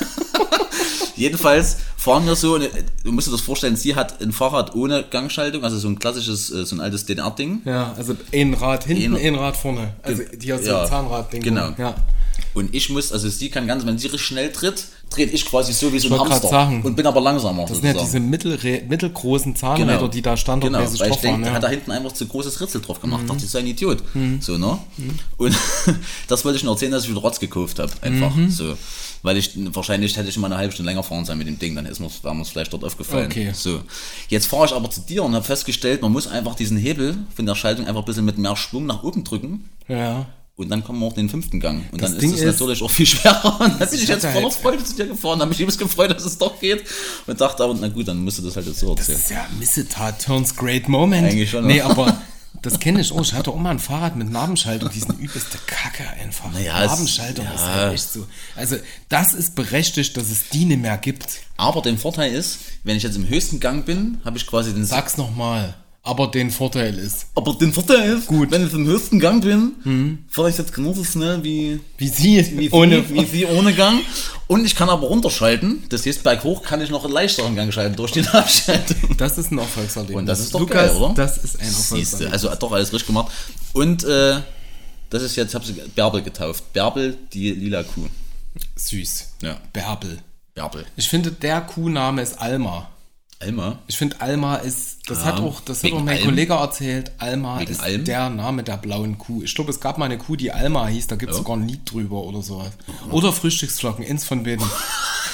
[1.16, 5.64] jedenfalls fahren wir so, du musst dir das vorstellen, sie hat ein Fahrrad ohne Gangschaltung,
[5.64, 7.62] also so ein klassisches, äh, so ein altes DDR-Ding.
[7.64, 9.94] ja, also ein Rad hinten, Ein- ein Rad vorne.
[10.02, 11.42] Also die hat so Ja, ein Zahnradding.
[11.42, 11.70] genau.
[11.78, 11.94] Ja.
[12.54, 15.72] Und ich muss, also sie kann ganz, wenn sie richtig schnell tritt, dreht ich quasi
[15.72, 16.48] so wie so ein Hamster.
[16.48, 16.82] sagen.
[16.82, 17.64] und bin aber langsamer.
[17.66, 21.42] Das sind ja diese mittelre- mittelgroßen Zahnräder, die da Genau, standardmäßig weil ich drauf waren.
[21.42, 21.72] der hat da Ja.
[21.72, 23.22] hinten einfach zu großes Ritzel drauf gemacht.
[23.22, 23.28] Mhm.
[23.28, 24.02] Dachte ich, sei ein Idiot.
[24.40, 24.78] So, ne?
[25.36, 25.54] Und
[26.28, 27.92] das wollte ich nur erzählen, dass ich wieder Rotz gekauft habe.
[28.00, 28.50] Einfach Mhm.
[28.50, 28.74] so.
[29.24, 31.76] Weil ich, wahrscheinlich hätte ich mal eine halbe Stunde länger fahren sollen mit dem Ding,
[31.76, 33.26] dann ist mir, wäre mir vielleicht dort aufgefallen.
[33.30, 33.52] Okay.
[33.54, 33.80] So.
[34.28, 37.46] Jetzt fahre ich aber zu dir und habe festgestellt, man muss einfach diesen Hebel von
[37.46, 39.68] der Schaltung einfach ein bisschen mit mehr Schwung nach oben drücken.
[39.88, 40.26] ja.
[40.54, 41.84] Und dann kommen wir auf den fünften Gang.
[41.92, 43.58] Und Das dann Ding ist es ist- natürlich auch viel schwerer.
[43.60, 45.78] Und dann bin ich jetzt hatte voller halt- Freude zu dir gefahren, habe mich übelst
[45.78, 46.84] gefreut, dass es doch geht.
[47.26, 49.18] Und dachte aber, na gut, dann müsste das halt jetzt so Das erzählen.
[49.20, 51.26] ist ja Missetat turns great moment.
[51.28, 51.84] Eigentlich schon, Nee, ne?
[51.84, 52.16] aber
[52.62, 53.22] das kenne ich auch.
[53.22, 56.52] Ich hatte auch mal ein Fahrrad mit Nabenschaltung, die sind übelste Kacke einfach.
[56.52, 57.74] Naja, Nabenschaltung ist ja.
[57.74, 58.26] halt echt so.
[58.54, 58.76] Also,
[59.08, 61.26] das ist berechtigt, dass es die nicht mehr gibt.
[61.56, 64.84] Aber der Vorteil ist, wenn ich jetzt im höchsten Gang bin, habe ich quasi den
[64.84, 65.74] Sag's nochmal.
[66.04, 68.50] Aber den Vorteil ist, Aber den Vorteil ist, Gut.
[68.50, 72.70] wenn ich im höchsten Gang bin, fahre ich jetzt genauso schnell wie, wie sie, wie,
[72.70, 73.04] ohne.
[73.04, 74.00] sie, wie sie ohne Gang.
[74.48, 75.84] Und ich kann aber runterschalten.
[75.90, 79.16] Das heißt, berghoch kann ich noch einen leichteren Gang schalten durch die Abschaltung.
[79.16, 80.18] Das ist ein Erfolgserlebnis.
[80.18, 81.14] Und das ist doch Lukas, geil, oder?
[81.14, 82.32] Das ist ein Siehste, Erfolgserlebnis.
[82.32, 83.30] also doch alles richtig gemacht.
[83.72, 84.40] Und äh,
[85.10, 86.72] das ist jetzt, habe sie Bärbel getauft.
[86.72, 88.08] Bärbel, die lila Kuh.
[88.74, 89.34] Süß.
[89.42, 89.56] Ja.
[89.72, 90.18] Bärbel.
[90.54, 90.84] Bärbel.
[90.96, 92.88] Ich finde, der Kuhname ist Alma.
[93.42, 93.78] Alma.
[93.88, 96.24] Ich finde, Alma ist, das Ah, hat auch, das hat auch mein Alm?
[96.26, 98.04] Kollege erzählt, Alma Wegen ist Alm?
[98.04, 99.42] der Name der blauen Kuh.
[99.42, 101.66] Ich glaube, es gab mal eine Kuh, die Alma hieß, da gibt es sogar ein
[101.68, 102.70] Lied drüber oder sowas.
[103.10, 104.64] Oder Frühstücksflocken, ins von beiden.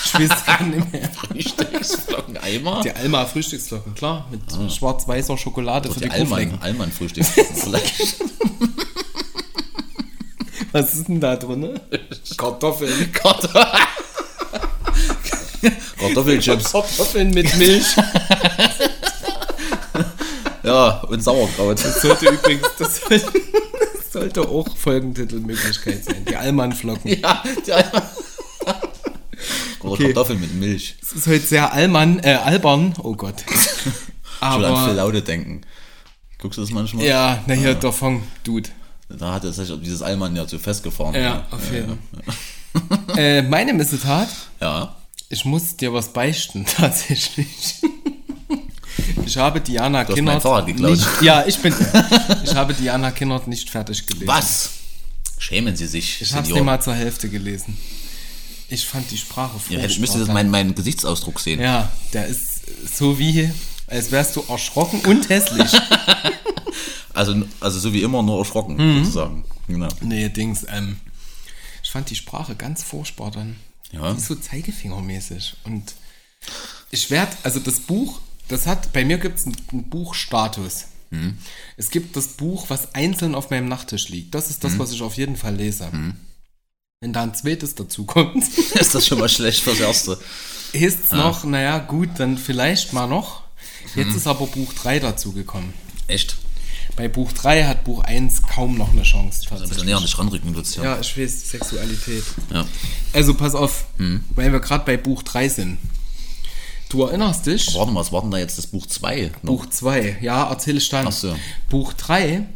[0.05, 1.09] Ich weiß gar nicht mehr.
[1.11, 2.81] Frühstücksflocken Eimer.
[2.83, 4.41] Die Alma Frühstücksflocken, klar, mit
[4.73, 6.57] schwarz-weißer Schokolade für die, Die Alman.
[6.61, 8.15] Alman Frühstücksflocken vielleicht.
[10.73, 11.81] Was ist denn da drin?
[12.37, 13.13] Kartoffeln.
[15.99, 16.73] Kartoffelchips.
[16.73, 17.97] Kartoffeln mit Milch.
[20.63, 21.79] Ja, und Sauerkraut.
[21.83, 23.27] Das sollte übrigens, das sollte,
[23.95, 26.25] das sollte auch Folgentitelmöglichkeit sein.
[26.29, 27.19] Die Alman-Flocken.
[27.21, 27.73] Ja, die.
[29.81, 30.05] Oder Okay.
[30.07, 30.97] Kartoffeln mit Milch.
[31.01, 32.93] Es ist heute sehr Alman, äh, albern.
[33.03, 33.37] Oh Gott.
[33.49, 33.93] Ich will
[34.41, 35.63] an Aber, Laude denken.
[36.39, 37.05] Guckst du das manchmal?
[37.07, 38.69] ja, na hier, der Fong, Dude.
[39.09, 41.15] Da hat er sich dieses Alman ja zu festgefahren.
[41.15, 41.99] Ja, auf jeden
[43.07, 43.17] Fall.
[43.17, 44.29] Äh, meine Missetat,
[44.61, 44.95] Ja.
[45.29, 47.75] Ich muss dir was beichten, tatsächlich.
[49.25, 50.91] Ich habe Diana hast mein Kinnert Fahrrad geklaut.
[50.93, 51.75] nicht, ja, ich bin,
[52.45, 54.27] ich habe Diana Kinnert nicht fertig gelesen.
[54.29, 54.71] Was?
[55.39, 57.77] Schämen Sie sich, Ich habe sie mal zur Hälfte gelesen.
[58.71, 59.85] Ich fand die Sprache Ja, furchtbar.
[59.87, 61.61] ich müsste das meinen meinen Gesichtsausdruck sehen.
[61.61, 62.63] Ja, der ist
[62.99, 63.51] so wie,
[63.87, 65.71] als wärst du erschrocken und hässlich.
[67.15, 68.99] Also, also so wie immer, nur erschrocken, Mhm.
[69.05, 69.45] sozusagen.
[69.67, 69.89] Genau.
[70.03, 70.99] nee, Dings, ähm,
[71.83, 73.57] ich fand die Sprache ganz furchtbar dann.
[73.93, 74.13] Ja.
[74.13, 75.57] Die ist so zeigefingermäßig.
[75.65, 75.95] Und
[76.91, 80.85] ich werde, also das Buch, das hat, bei mir gibt es einen, einen Buchstatus.
[81.11, 81.39] Mhm.
[81.77, 84.35] Es gibt das Buch, was einzeln auf meinem Nachttisch liegt.
[84.35, 84.79] Das ist das, Mhm.
[84.81, 85.91] was ich auf jeden Fall lese.
[87.01, 88.37] Wenn da ein zweites dazu kommt,
[88.75, 90.19] Ist das schon mal schlecht fürs Erste?
[90.75, 93.43] ist es noch, naja, gut, dann vielleicht mal noch.
[93.95, 94.03] Mhm.
[94.03, 95.73] Jetzt ist aber Buch 3 dazu gekommen.
[96.09, 96.37] Echt?
[96.99, 100.03] Bei Buch 3 hat Buch 1 kaum noch eine Chance Da ein bisschen näher an
[100.03, 100.85] dich ranrücken, Lucian.
[100.85, 102.25] Ja, ich weiß, Sexualität.
[102.53, 102.67] Ja.
[103.13, 104.25] Also pass auf, Hm.
[104.35, 105.79] weil wir gerade bei Buch 3 sind.
[106.89, 109.31] Du erinnerst dich, Warte mal, was war denn da jetzt das Buch 2?
[109.43, 111.07] Buch 2, ja, erzähle ich dann.
[111.07, 111.37] Ach so.
[111.71, 112.47] Buch 3,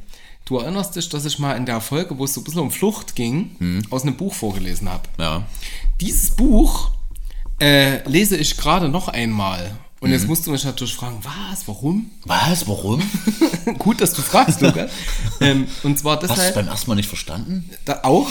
[0.46, 2.70] du erinnerst dich, dass ich mal in der Folge, wo es so ein bisschen um
[2.72, 3.82] Flucht ging, Hm.
[3.90, 5.02] aus einem Buch vorgelesen habe.
[5.18, 5.46] Ja.
[6.00, 6.90] Dieses Buch
[7.60, 9.76] äh, lese ich gerade noch einmal.
[10.02, 12.10] Und jetzt musst du mich natürlich fragen, was, warum?
[12.24, 12.66] Was?
[12.66, 13.00] Warum?
[13.78, 14.90] Gut, dass du fragst, Lukas.
[15.40, 17.70] ähm, und zwar Hast du deshalb beim ersten Mal nicht verstanden?
[17.84, 18.28] da auch,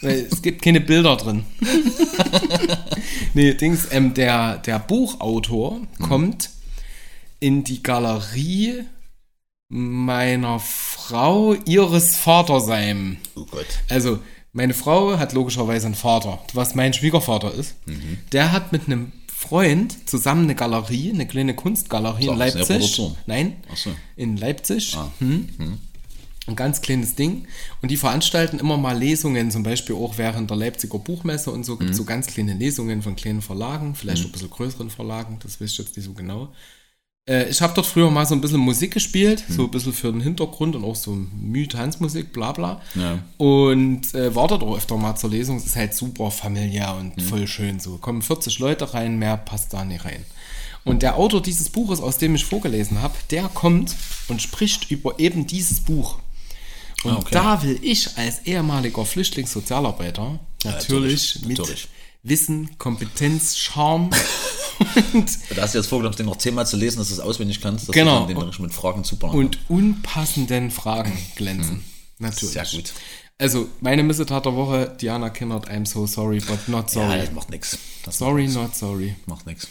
[0.00, 1.44] weil es gibt keine Bilder drin.
[3.34, 6.50] nee, Dings, ähm, der, der Buchautor kommt
[7.40, 8.84] in die Galerie
[9.68, 13.18] meiner Frau ihres Vatersein.
[13.34, 13.66] Oh Gott.
[13.88, 14.20] Also,
[14.52, 17.74] meine Frau hat logischerweise einen Vater, was mein Schwiegervater ist.
[18.30, 19.10] Der hat mit einem
[19.42, 23.02] Freund zusammen eine Galerie, eine kleine Kunstgalerie in Leipzig.
[23.26, 23.90] Nein, so.
[24.16, 24.96] in Leipzig.
[25.18, 25.48] Hm.
[26.46, 27.46] Ein ganz kleines Ding.
[27.82, 31.76] Und die veranstalten immer mal Lesungen, zum Beispiel auch während der Leipziger Buchmesse und so
[31.76, 35.38] gibt es so ganz kleine Lesungen von kleinen Verlagen, vielleicht auch ein bisschen größeren Verlagen,
[35.42, 36.52] das weiß ich jetzt nicht so genau.
[37.28, 40.10] Äh, ich habe dort früher mal so ein bisschen Musik gespielt, so ein bisschen für
[40.10, 42.80] den Hintergrund und auch so Müh-Tanzmusik, bla bla.
[42.94, 43.18] Ja.
[43.36, 45.56] Und äh, war dort auch öfter mal zur Lesung.
[45.56, 47.98] Es ist halt super familiär und voll schön so.
[47.98, 50.24] Kommen 40 Leute rein, mehr passt da nicht rein.
[50.84, 53.94] Und der Autor dieses Buches, aus dem ich vorgelesen habe, der kommt
[54.26, 56.18] und spricht über eben dieses Buch.
[57.04, 57.28] Und Ah, okay.
[57.30, 61.88] da will ich als ehemaliger Flüchtlingssozialarbeiter natürlich, natürlich, mit natürlich.
[62.22, 64.10] Wissen, Kompetenz, Charme
[65.12, 67.60] und, Da hast du jetzt vorgenommen, den noch zehnmal zu lesen, dass du es auswendig
[67.60, 68.26] kannst, dass Genau.
[68.26, 71.82] du dann den mit Fragen super und unpassenden Fragen glänzen.
[72.18, 72.52] Natürlich.
[72.54, 72.92] Sehr gut.
[73.38, 77.18] Also, meine Missetat der Woche, Diana Kinnert, I'm so sorry, but not Ja, sorry.
[77.20, 77.76] das macht nix.
[78.04, 79.16] Das sorry, not sorry.
[79.26, 79.66] macht nix.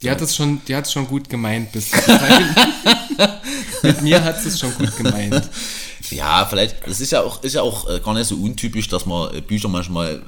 [0.00, 1.90] Die hat es schon, die hat es schon gut gemeint bis.
[3.82, 5.48] Mit mir hat es schon gut gemeint.
[6.10, 9.06] Ja, vielleicht, das ist ja auch, ist ja auch äh, gar nicht so untypisch, dass
[9.06, 10.22] man äh, Bücher manchmal,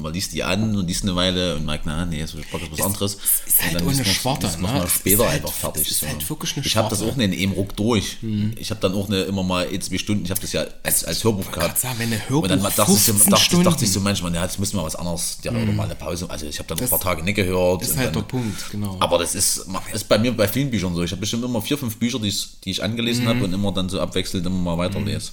[0.00, 2.80] man liest die an und liest eine Weile und merkt, na, nee, jetzt ist was
[2.80, 3.14] anderes.
[3.14, 5.42] ist Und halt dann auch liest eine man- Schwarte, liest man Es ist später halt-
[5.44, 5.82] einfach fertig.
[5.82, 6.06] es ist so.
[6.06, 8.16] halt wirklich eine Ich habe das auch nicht in einem Ruck durch.
[8.56, 11.04] Ich habe dann auch eine, immer mal ein, zwei Stunden, ich habe das ja als,
[11.04, 11.78] als Hörbuch gehabt.
[11.78, 14.34] sagen, wenn ein Hörbuch und dann dachte, ich, so- 15 dachte, dachte ich so manchmal,
[14.34, 16.28] ja, jetzt müssen wir was anderes, ja, oder mal eine Pause.
[16.28, 17.82] Also ich habe dann Das ein paar Tage nicht gehört.
[17.82, 18.96] Ist und halt dann, der Punkt, genau.
[19.00, 21.02] aber das ist, ist bei mir bei vielen Büchern so.
[21.02, 23.72] Ich habe bestimmt immer vier, fünf Bücher, die ich, die ich angelesen habe und immer
[23.72, 25.30] dann so abwechselnd immer mal weiterlese.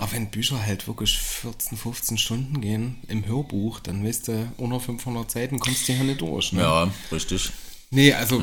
[0.00, 4.80] Aber wenn Bücher halt wirklich 14, 15 Stunden gehen im Hörbuch, dann weißt du, unter
[4.80, 6.52] 500 Seiten kommst du ja nicht durch.
[6.52, 6.62] Ne?
[6.62, 7.50] Ja, richtig.
[7.90, 8.42] Nee, also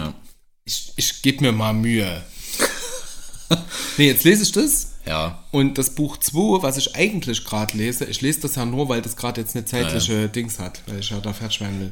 [0.65, 2.23] ich, ich gebe mir mal Mühe.
[3.97, 4.93] nee, jetzt lese ich das.
[5.05, 5.43] Ja.
[5.51, 9.01] Und das Buch 2, was ich eigentlich gerade lese, ich lese das ja nur, weil
[9.01, 11.91] das gerade jetzt eine zeitliche Dings hat, weil ich ja da fertig werden will.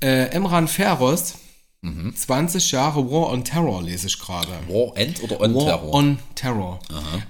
[0.00, 1.34] Äh, Emran Ferros,
[1.82, 4.48] 20 Jahre War on Terror lese ich gerade.
[4.68, 5.94] War End oder On War Terror?
[5.94, 6.80] on Terror.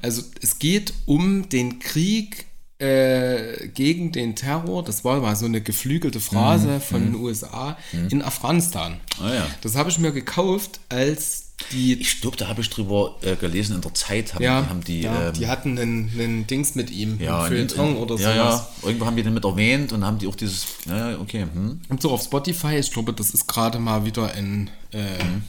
[0.00, 2.46] Also es geht um den Krieg
[2.78, 4.84] äh, gegen den Terror.
[4.84, 7.76] Das war mal so eine geflügelte Phrase von den USA
[8.10, 9.00] in Afghanistan.
[9.20, 9.46] Ah, ja.
[9.62, 13.74] Das habe ich mir gekauft, als die Ich glaube, da habe ich drüber äh, gelesen,
[13.74, 16.76] in der Zeit haben, ja, die, haben die, ja, ähm, die hatten einen, einen Dings
[16.76, 18.68] mit ihm, ja, einen in- Feuilleton oder ja, sowas.
[18.82, 21.46] ja, irgendwo haben die den mit erwähnt und haben die auch dieses, ja, ja, okay,
[21.52, 21.80] hm.
[21.88, 25.42] Und so auf Spotify, ich glaube, das ist gerade mal wieder ein, äh, Mhm.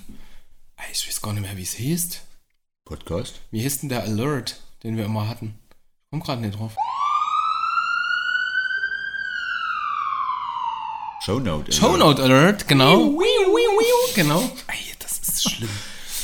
[0.91, 2.21] ich weiß gar nicht mehr, wie es hieß.
[2.85, 3.35] Podcast.
[3.51, 5.53] Wie hieß denn der Alert, den wir immer hatten?
[5.69, 6.75] Ich komm gerade nicht drauf.
[11.23, 11.71] Shownote.
[11.71, 13.19] Shownote Alert, genau.
[14.15, 14.39] Genau.
[14.67, 15.69] Ey, das ist schlimm.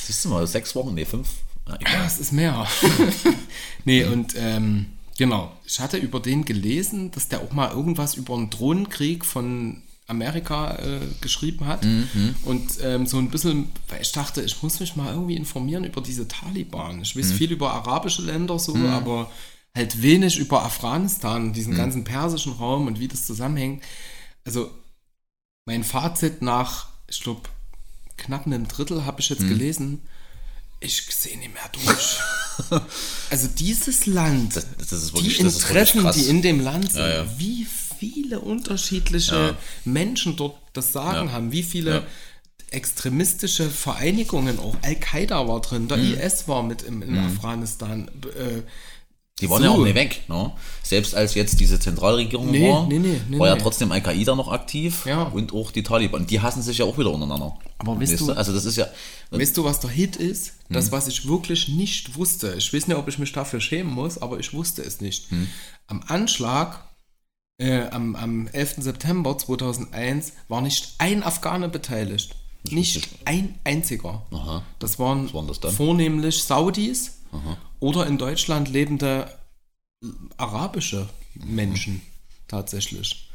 [0.05, 1.27] Siehst du mal, sechs Wochen, nee, fünf.
[1.67, 2.05] Ja, Ja, egal.
[2.07, 2.67] es ist mehr.
[3.85, 4.85] nee, und ähm,
[5.17, 5.51] genau.
[5.65, 10.75] Ich hatte über den gelesen, dass der auch mal irgendwas über einen Drohnenkrieg von Amerika
[10.75, 11.83] äh, geschrieben hat.
[12.43, 15.99] Und ähm, so ein bisschen, weil ich dachte, ich muss mich mal irgendwie informieren über
[16.01, 17.01] diese Taliban.
[17.01, 19.31] Ich weiß viel über arabische Länder so, aber
[19.75, 23.83] halt wenig über Afghanistan, diesen ganzen persischen Raum und wie das zusammenhängt.
[24.45, 24.69] Also
[25.65, 27.41] mein Fazit nach, ich glaube,
[28.17, 30.01] knapp einem Drittel habe ich jetzt gelesen.
[30.79, 32.19] Ich sehe nicht mehr durch.
[33.31, 37.01] also dieses Land, Das, das ist die wirklich, wirklich Interessen, die in dem Land sind,
[37.01, 37.39] Ja, ja.
[37.39, 37.65] wie
[37.97, 39.57] viele unterschiedliche Ja.
[39.85, 42.05] Menschen dort das Sagen haben, wie viele
[42.71, 44.75] extremistische Vereinigungen auch.
[44.83, 48.09] Al-Qaida war drin, der IS war mit im, in Afghanistan.
[48.37, 48.61] Äh,
[49.41, 49.65] Die waren So.
[49.65, 50.53] ja auch nicht weg, ne?
[50.81, 55.05] Selbst als jetzt diese Zentralregierung Nee, war, nee, nee, war ja trotzdem Al-Qaida noch aktiv
[55.05, 55.23] Ja.
[55.23, 56.25] und auch die Taliban.
[56.25, 57.57] Die hassen sich ja auch wieder untereinander.
[57.79, 58.87] Aber weißt du- Also das ist ja,
[59.31, 60.47] Weißt du, was der Hit ist?
[60.47, 60.53] Hm.
[60.75, 62.53] Das, was ich wirklich nicht wusste.
[62.57, 65.29] Ich weiß nicht, ob ich mich dafür schämen muss, aber ich wusste es nicht.
[65.29, 65.49] Hm.
[65.87, 66.85] Am Anschlag,
[67.57, 68.75] äh, am, am 11.
[68.83, 72.35] September 2001, war nicht ein Afghane beteiligt.
[72.69, 74.25] Nicht ein einziger.
[74.31, 74.63] Aha.
[74.79, 75.73] Das waren, waren das dann?
[75.73, 77.14] vornehmlich Saudis
[77.79, 79.29] oder in Deutschland lebende
[80.37, 82.01] arabische Menschen
[82.47, 83.29] tatsächlich.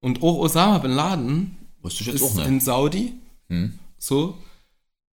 [0.00, 3.14] Und auch Osama Bin Laden ist auch in Saudi,
[3.48, 3.78] Hm.
[3.98, 4.36] so,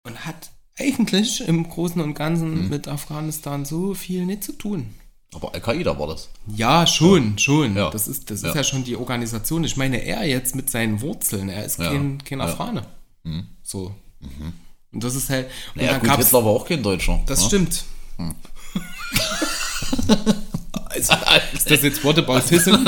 [0.04, 2.13] und hat eigentlich im Großen und Hm.
[2.15, 4.93] Ganzen mit Afghanistan so viel nicht zu tun.
[5.36, 6.30] Aber Al-Qaida war das.
[6.56, 7.76] Ja, schon, schon.
[7.76, 7.89] Ja.
[7.91, 8.56] Das ist, das ist Ja.
[8.56, 8.63] ja.
[8.63, 9.63] schon die Organisation.
[9.63, 11.89] Ich meine, er jetzt mit seinen Wurzeln, er ist Ja.
[11.91, 12.45] kein, kein Ja.
[12.45, 12.86] Afghane.
[13.63, 13.95] So.
[14.91, 15.49] Und das ist halt.
[15.76, 17.19] Und Ja, dann gut, Hitler war auch kein Deutscher.
[17.26, 17.47] das ne?
[17.47, 17.84] stimmt.
[20.86, 21.13] Also,
[21.54, 22.76] ist das jetzt Whataboutism?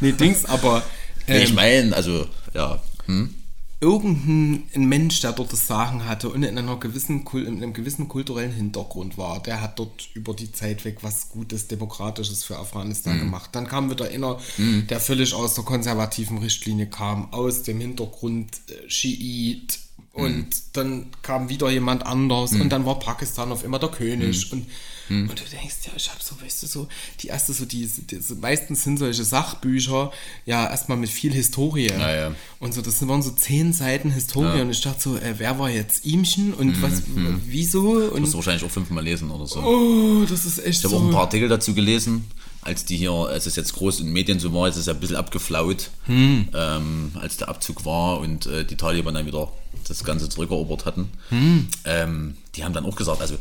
[0.00, 0.82] nee, Dings, aber
[1.26, 2.80] Nee, ich ähm, meine, also, ja.
[3.06, 3.34] Hm?
[3.80, 8.08] irgendein ein Mensch, der dort das Sagen hatte und in, einer gewissen, in einem gewissen
[8.08, 13.18] kulturellen Hintergrund war, der hat dort über die Zeit weg was Gutes, Demokratisches für Afghanistan
[13.18, 13.50] gemacht.
[13.52, 18.88] Dann kam wieder einer, der völlig aus der konservativen Richtlinie kam, aus dem Hintergrund äh,
[18.88, 19.80] Schiit
[20.14, 24.66] und dann kam wieder jemand anders und dann war Pakistan auf immer der König und
[25.10, 26.88] und du denkst, ja, ich habe so, weißt du, so,
[27.20, 30.10] die erste, so diese, diese, meistens sind solche Sachbücher
[30.46, 31.88] ja erstmal mit viel Historie.
[31.88, 32.34] Ja, ja.
[32.58, 35.68] Und so, das waren so zehn Seiten Historie und ich dachte so, äh, wer war
[35.68, 37.02] jetzt Ihmchen und was,
[37.46, 37.90] wieso?
[37.90, 39.60] Und Musst du wahrscheinlich auch fünfmal lesen oder so.
[39.60, 41.00] oh, das ist echt Ich habe so.
[41.00, 42.24] auch ein paar Artikel dazu gelesen,
[42.64, 45.00] als die hier, es jetzt groß in den Medien so war, ist es ja ein
[45.00, 46.48] bisschen abgeflaut, Hm.
[46.54, 49.50] ähm, als der Abzug war und äh, die Taliban dann wieder
[49.86, 51.10] das Ganze zurückerobert hatten.
[51.28, 51.68] Hm.
[51.84, 53.36] Ähm, die haben dann auch gesagt, also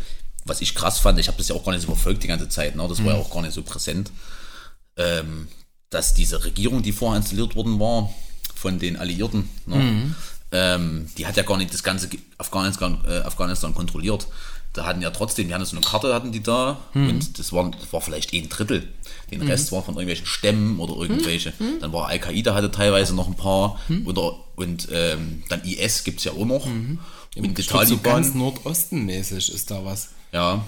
[0.46, 2.50] was ich krass fand, ich habe das ja auch gar nicht so verfolgt die ganze
[2.50, 2.86] Zeit, ne?
[2.88, 3.06] das Hm.
[3.06, 4.12] war ja auch gar nicht so präsent,
[4.98, 5.48] ähm,
[5.90, 8.14] dass diese Regierung, die vorher installiert worden war,
[8.56, 9.76] von den Alliierten, ne?
[9.76, 10.16] Mhm.
[10.52, 14.28] ähm, die hat ja gar nicht das ganze Afghanistan, äh, Afghanistan kontrolliert.
[14.74, 17.10] Da hatten ja trotzdem, die hatten so eine Karte, hatten die da, Mhm.
[17.10, 18.88] und das war, das war vielleicht ein Drittel.
[19.32, 21.54] Den Rest war von irgendwelchen Stämmen oder irgendwelche.
[21.60, 21.80] Mhm.
[21.80, 26.26] Dann war Al-Qaida hatte teilweise noch ein paar, oder, und ähm, dann IS gibt es
[26.26, 26.66] ja auch noch.
[26.66, 27.00] Und
[27.36, 27.54] die Mhm.
[27.54, 28.14] Glaub, so Taliban.
[28.24, 30.10] ganz Nordostenmäßig ist da was.
[30.32, 30.66] Ja.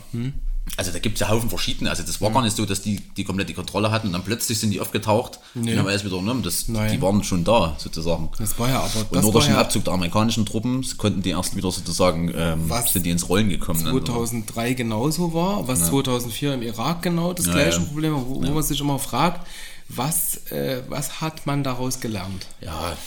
[0.78, 1.90] Also da gibt es ja Haufen verschiedene.
[1.90, 4.60] Also das war gar nicht so, dass die die komplette Kontrolle hatten und dann plötzlich
[4.60, 6.44] sind die aufgetaucht und haben alles wieder genommen.
[6.44, 6.92] Das, Nein.
[6.92, 8.30] die waren schon da, sozusagen.
[8.40, 11.30] Das war ja aber, Und nur durch den ja Abzug der amerikanischen Truppen konnten die
[11.30, 13.86] erst wieder sozusagen, ähm, Was sind die ins Rollen gekommen.
[13.86, 14.06] dann, oder?
[14.06, 17.86] 2003 genauso war, was 2004 im Irak genau das Ja, gleiche ja.
[17.86, 19.48] Problem war, wo, wo man sich immer fragt,
[19.88, 22.48] was, äh, was hat man daraus gelernt?
[22.60, 22.98] Ja,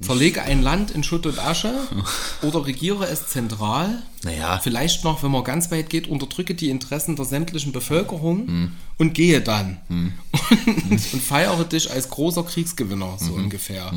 [0.00, 1.72] Zerlege ein Land in Schutt und Asche
[2.42, 4.02] oder regiere es zentral.
[4.22, 4.58] Naja.
[4.62, 8.72] Vielleicht noch, wenn man ganz weit geht, unterdrücke die Interessen der sämtlichen Bevölkerung Hm.
[8.98, 9.78] und gehe dann.
[9.90, 13.44] Und, und feiere dich als großer Kriegsgewinner, so Mhm.
[13.44, 13.92] ungefähr.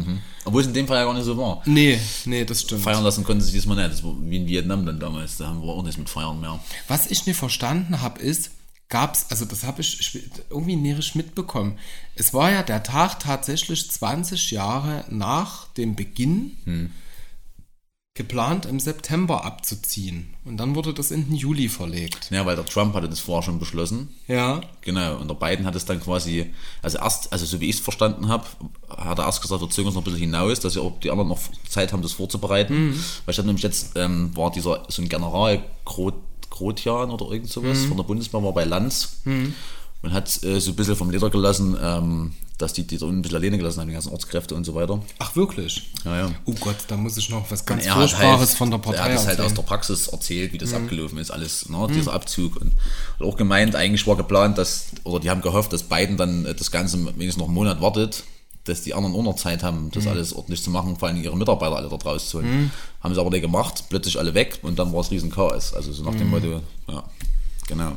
[0.45, 1.61] obwohl es in dem Fall ja gar nicht so war.
[1.65, 2.81] Nee, nee, das stimmt.
[2.83, 3.91] Feiern lassen konnten sie diesmal nicht.
[3.91, 5.37] Das war wie in Vietnam dann damals.
[5.37, 6.59] Da haben wir auch nichts mit Feiern mehr.
[6.87, 8.51] Was ich nicht verstanden habe, ist,
[8.93, 10.19] gab's, also das habe ich
[10.51, 11.79] irgendwie näherisch mitbekommen.
[12.15, 16.91] Es war ja der Tag tatsächlich 20 Jahre nach dem Beginn Hm.
[18.13, 20.35] geplant, im September abzuziehen.
[20.45, 22.29] Und dann wurde das in den Juli verlegt.
[22.29, 24.09] Ja, weil der Trump hatte das vorher schon beschlossen.
[24.27, 24.61] Ja.
[24.81, 26.53] Genau, und der Biden hat es dann quasi,
[26.83, 28.45] also erst, also so wie ich es verstanden habe,
[28.95, 31.29] hat er erst gesagt, wir zögern es noch ein bisschen hinaus, dass auch die anderen
[31.29, 32.93] noch Zeit haben, das vorzubereiten.
[33.25, 36.13] Weil ich hatte nämlich jetzt, ähm, war dieser, so ein General Groth,
[36.53, 39.17] Grotjan oder irgend sowas von der Bundeswehr, war bei Lanz
[40.03, 43.19] und hat äh, so ein bisschen vom Leder gelassen, ähm, dass die die da unten
[43.19, 45.01] ein bisschen alleine gelassen haben, die ganzen Ortskräfte und so weiter.
[45.17, 45.89] Ach, wirklich?
[46.05, 46.31] Ja, ja.
[46.45, 49.19] Oh Gott, da muss ich noch was ganz Furchtbares halt, von der Partei er hat
[49.19, 49.51] es halt aus.
[49.51, 49.55] Mhm.
[49.55, 52.57] der Praxis erzählt, wie das abgelaufen ist, alles, ne, dieser Abzug.
[52.57, 52.73] Und
[53.19, 56.53] hat auch gemeint, eigentlich war geplant, dass, oder die haben gehofft, dass Biden dann äh,
[56.53, 58.23] das Ganze wenigstens noch einen Monat wartet,
[58.65, 59.91] dass die anderen auch noch Zeit haben, Mhm.
[59.91, 62.71] das alles ordentlich zu machen, vor allem ihre Mitarbeiter alle dort rauszuholen.
[63.01, 65.73] Haben sie aber nicht gemacht, plötzlich alle weg und dann war es riesen Chaos.
[65.73, 66.17] Also so nach Mhm.
[66.19, 67.03] dem Motto, ja,
[67.67, 67.93] genau.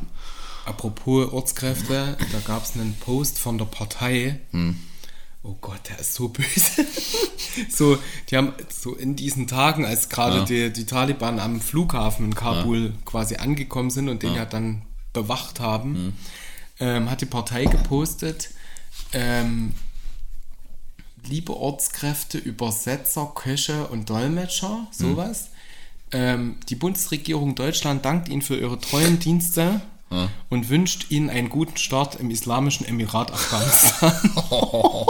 [0.65, 4.39] Apropos Ortskräfte, da gab es einen Post von der Partei.
[5.43, 6.85] Oh Gott, der ist so böse.
[7.69, 7.97] so,
[8.29, 12.93] die haben so in diesen Tagen, als gerade die, die Taliban am Flughafen in Kabul
[13.05, 14.81] quasi angekommen sind und den ja, dann
[15.13, 16.17] bewacht haben,
[16.81, 18.49] ähm, hat die Partei gepostet,
[19.13, 19.73] ähm,
[21.27, 25.49] liebe Ortskräfte, Übersetzer, Köche und Dolmetscher, sowas.
[26.11, 29.81] Ähm, die Bundesregierung Deutschland dankt Ihnen für Ihre treuen Dienste
[30.49, 34.13] und wünscht Ihnen einen guten Start im Islamischen Emirat Afghanistan.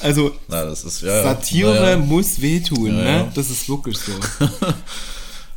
[0.00, 1.22] also Na, das ist, ja, ja.
[1.22, 1.96] Satire Ja, ja.
[1.96, 3.04] muss wehtun, Ja, ne?
[3.18, 3.32] ja.
[3.34, 4.12] Das ist wirklich so.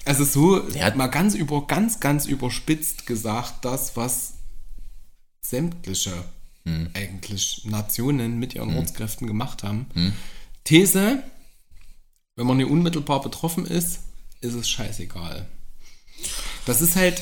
[0.08, 0.94] Also so, Ja.
[0.94, 4.34] mal ganz über, ganz, ganz überspitzt gesagt, das, was
[5.42, 6.12] sämtliche
[6.66, 6.90] Hm.
[6.94, 9.86] eigentlich Nationen mit ihren Ortskräften gemacht haben.
[10.64, 11.24] These,
[12.36, 14.00] wenn man hier unmittelbar betroffen ist,
[14.42, 15.48] ist es scheißegal.
[16.66, 17.22] Das ist halt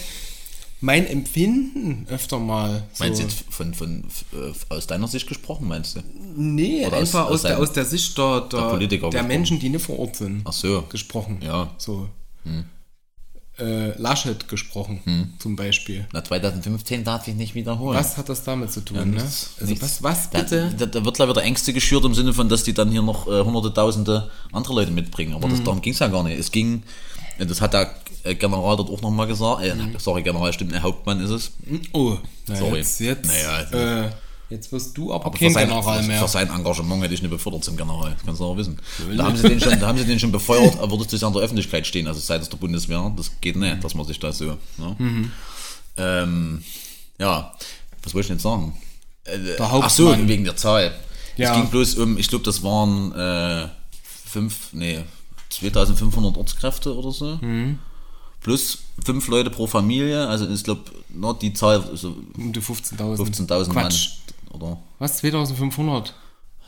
[0.83, 2.83] mein Empfinden öfter mal.
[2.93, 3.03] So.
[3.03, 4.03] Meinst du jetzt von, von,
[4.33, 6.01] äh, aus deiner Sicht gesprochen, meinst du?
[6.35, 9.23] Nee, Oder einfach aus, aus der, aus der Sicht der, der, der der.
[9.23, 10.81] Menschen, die nicht vor Ort sind, Ach so.
[10.83, 11.39] gesprochen.
[11.41, 11.73] Ja.
[12.43, 12.65] Hm.
[13.63, 16.05] Äh, Laschet gesprochen, zum Beispiel.
[16.11, 17.97] Na, 2015 darf ich nicht wiederholen.
[17.97, 18.97] Was hat das damit zu tun?
[18.97, 19.21] Ja, ne?
[19.21, 19.81] Also nichts.
[19.83, 20.73] was, was Da, bitte?
[20.77, 23.27] da, da wird da wieder Ängste geschürt im Sinne von, dass die dann hier noch
[23.27, 25.33] äh, hunderte, tausende andere Leute mitbringen.
[25.33, 25.51] Aber Mhm.
[25.51, 26.37] das, darum ging es ja gar nicht.
[26.37, 26.83] Es ging,
[27.39, 29.95] äh, das hat der äh, General dort auch nochmal gesagt, äh, Mhm.
[29.99, 31.51] sorry, General stimmt, äh, Hauptmann ist es.
[31.93, 32.77] Oh, na Sorry.
[32.79, 34.09] jetzt, jetzt Naja, also- äh,
[34.49, 36.21] Jetzt wirst du aber, Aber kein sein, General mehr.
[36.21, 38.11] für sein Engagement hätte ich nicht befördert zum General.
[38.11, 38.77] Das kannst du auch wissen.
[39.17, 41.27] Da haben, sie den schon, da haben sie den schon befeuert, aber würdest du ja
[41.27, 43.11] in der Öffentlichkeit stehen, also seitens der Bundeswehr.
[43.15, 44.57] Das geht nicht, dass man sich da so.
[44.77, 44.95] Ne?
[44.99, 45.31] Mhm.
[45.97, 46.63] Ähm,
[47.17, 47.53] ja,
[48.03, 48.77] was wollte ich denn jetzt sagen?
[49.25, 50.93] Äh, Der Ach so, wegen der Zahl.
[51.37, 51.51] Ja.
[51.51, 53.67] Es ging bloß um, ich glaube, das waren äh,
[54.25, 54.99] fünf, nee,
[55.49, 57.37] 2500 Ortskräfte oder so.
[57.41, 57.79] Mhm.
[58.43, 60.27] Plus fünf Leute pro Familie.
[60.27, 60.81] Also ich glaube,
[61.41, 63.17] die Zahl so Um die 15.000.
[63.17, 63.83] 15.000 Mann.
[63.85, 64.09] Quatsch.
[64.51, 64.77] Oder?
[64.99, 65.17] Was?
[65.17, 66.13] 2500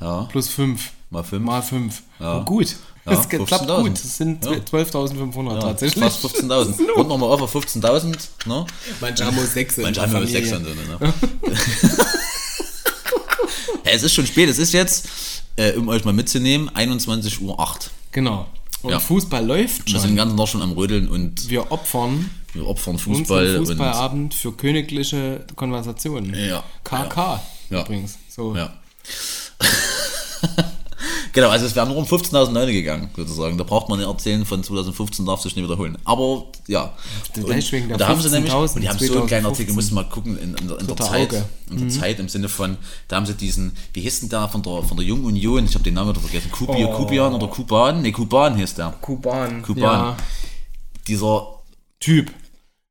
[0.02, 0.92] Ja, plus 5.
[1.10, 1.46] mal fünf.
[1.46, 2.04] Mal 5.
[2.20, 2.40] Ja.
[2.40, 2.76] Oh, gut.
[3.06, 3.82] Ja, Das klappt 15.000.
[3.84, 3.94] gut.
[3.94, 4.52] Das sind Ja.
[4.52, 6.04] 12.500 Ja, tatsächlich.
[6.04, 6.92] Fast 15.000.
[6.96, 8.18] Runden wir mal auf auf 15.000.
[8.46, 8.66] Ne?
[9.02, 11.14] Manche haben nur 6 Manche haben nur sechs und so, ne?
[13.86, 14.50] ja, es ist schon spät.
[14.50, 15.08] Es ist jetzt,
[15.56, 17.58] äh, um euch mal mitzunehmen, 21.08 Uhr.
[18.12, 18.48] Genau.
[18.86, 19.00] Und Ja.
[19.00, 20.18] Fußball läuft Wir sind den schon.
[20.18, 23.58] ganzen Tag schon am Rödeln und Wir opfern wir opfern unseren Fußball.
[23.58, 26.34] und, Fußballabend für königliche Konversationen.
[26.36, 26.64] Ja.
[26.84, 27.82] KK Ja.
[27.82, 28.18] übrigens.
[28.30, 28.56] So.
[28.56, 28.74] ja.
[31.36, 33.58] genau, also es wären nur um 15.000 Leute gegangen, sozusagen.
[33.60, 35.98] Da braucht man nicht erzählen, von 2015 darf sich nicht wiederholen.
[36.04, 36.94] Aber ja.
[37.36, 39.46] Der und da haben sie nämlich, 15.000, und die haben so einen kleinen 2015.
[39.46, 41.28] Artikel, musst du mal gucken, in, in, der- in der Zeit.
[41.30, 41.46] Auge.
[41.70, 44.64] In der Zeit im Sinne von, da haben sie diesen, wie hieß denn der von
[44.64, 45.66] der, von der Jungen Union?
[45.66, 46.50] Ich habe den Namen wieder vergessen.
[46.52, 48.02] Kubi, Kubian oder Kuban?
[48.02, 48.94] Ne, Kuban hieß der.
[49.02, 49.62] Kuban.
[49.62, 49.82] Kuban.
[49.84, 50.18] Ja.
[51.08, 51.48] Dieser,
[52.00, 52.32] Typ.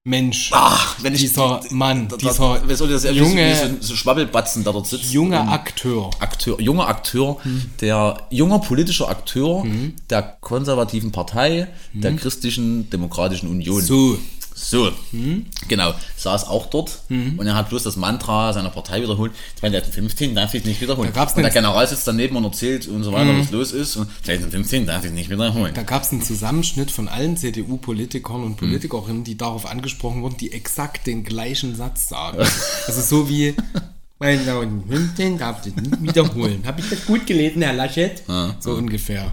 [0.08, 0.50] Mensch.
[0.52, 2.08] ach, wenn ich, dieser Mann.
[2.08, 5.10] da- dieser wie soll das, junge- so, so, Schwabbelbatzen, der dort sitzt.
[5.14, 6.10] junger Akteur.
[6.20, 7.38] Akteur, junger Akteur,
[7.80, 9.64] der junger politischer Akteur
[10.10, 13.80] der konservativen Partei der christlichen demokratischen Union.
[13.80, 14.18] So.
[14.66, 14.90] So,
[15.68, 19.32] genau, saß auch dort und er hat bloß das Mantra seiner Partei wiederholt.
[19.60, 21.10] 2015 darf ich nicht wiederholen.
[21.14, 23.96] Da und der General sitzt daneben und erzählt und so weiter, was los ist.
[23.96, 25.74] Und 2015 darf ich nicht wiederholen.
[25.74, 30.52] Da gab es einen Zusammenschnitt von allen CDU-Politikern und Politikerinnen, die darauf angesprochen wurden, die
[30.52, 32.38] exakt den gleichen Satz sagen.
[32.86, 33.54] Also so wie,
[34.18, 36.62] mein Lauten 15 darf ich nicht wiederholen.
[36.66, 38.22] Habe ich das gut gelesen, Herr Laschet?
[38.60, 39.32] So ungefähr.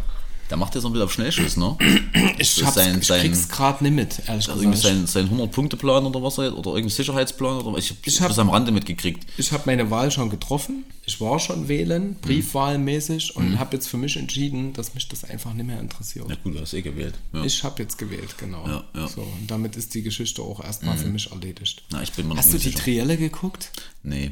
[0.51, 1.77] Der macht jetzt so ein bisschen auf Schnellschuss, ne?
[2.37, 5.07] Ich, ist hab's, sein- ich sein- krieg's gerade nicht mit, ehrlich Also irgendwie gesagt.
[5.07, 7.85] sein, sein 100-Punkte-Plan oder was er, oder irgendwie Sicherheitsplan oder was.
[7.85, 9.25] Ich, ich hab- habe das am Rande mitgekriegt.
[9.37, 10.83] Ich habe meine Wahl schon getroffen.
[11.05, 15.53] Ich war schon wählen, briefwahlmäßig und habe jetzt für mich entschieden, dass mich das einfach
[15.53, 16.29] nicht mehr interessiert.
[16.29, 17.15] Ja gut, du hast eh gewählt.
[17.33, 17.43] Ja.
[17.43, 18.67] Ich habe jetzt gewählt, genau.
[18.67, 19.07] Ja, ja.
[19.07, 21.83] So, und damit ist die Geschichte auch erstmal für mich erledigt.
[21.91, 22.71] Na, ich bin noch Hast du nicht die.
[22.71, 23.71] Trielle geguckt?
[24.03, 24.31] Nee,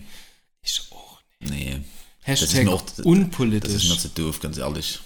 [0.63, 1.19] Ich auch.
[1.39, 1.79] nee.
[2.21, 3.71] Hashtag mir auch- unpolitisch.
[3.73, 4.99] Das ist mir zu doof, ganz ehrlich.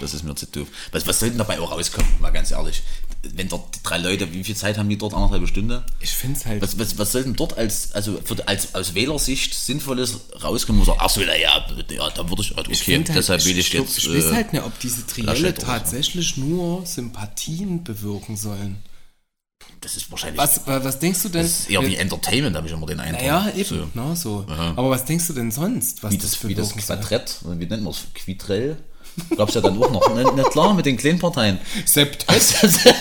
[0.00, 0.66] Das ist mir zu doof.
[0.92, 2.82] Was, was soll denn dabei auch rauskommen, mal ganz ehrlich?
[3.22, 5.14] Wenn dort die drei Leute, wie viel Zeit haben die dort?
[5.14, 5.84] Anderthalb Stunde?
[6.00, 6.62] Ich finde es halt.
[6.62, 10.84] Was, was, was soll denn dort als, also für, als aus Wählersicht Sinnvolles rauskommen?
[10.84, 13.86] Sagt, ach so, na ja, da würde ich, okay, find halt, deshalb will ich glaub,
[13.86, 13.98] jetzt.
[13.98, 15.66] Ich weiß äh, halt nicht, ob diese Trielle oder so.
[15.66, 18.78] tatsächlich nur Sympathien bewirken sollen.
[19.82, 21.42] das ist wahrscheinlich Was, wa- was denkst du denn?
[21.42, 23.22] das ist eher wie Entertainment, habe ich immer den Eindruck.
[23.24, 23.64] ja, eben.
[23.68, 23.88] So.
[23.94, 24.46] Na, so.
[24.48, 26.96] Aber was denkst du denn sonst, was Wie das, wie das bewirken soll?
[26.96, 28.06] Quadrett, wie nennt man es?
[28.14, 28.78] Quitrell?
[29.36, 30.14] Gab es ja dann auch noch.
[30.14, 31.58] Na, na klar, mit den kleinen Parteien.
[31.84, 32.26] Septett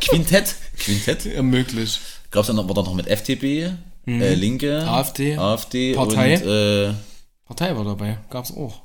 [0.00, 0.54] Quintett.
[0.78, 1.26] Quintett.
[1.26, 2.00] ermöglicht.
[2.30, 3.72] Gab es dann noch, war dann noch mit FDP,
[4.06, 6.34] äh, Linke, AfD, AfD Partei.
[6.36, 6.94] und äh,
[7.46, 8.82] Partei war dabei, gab's auch.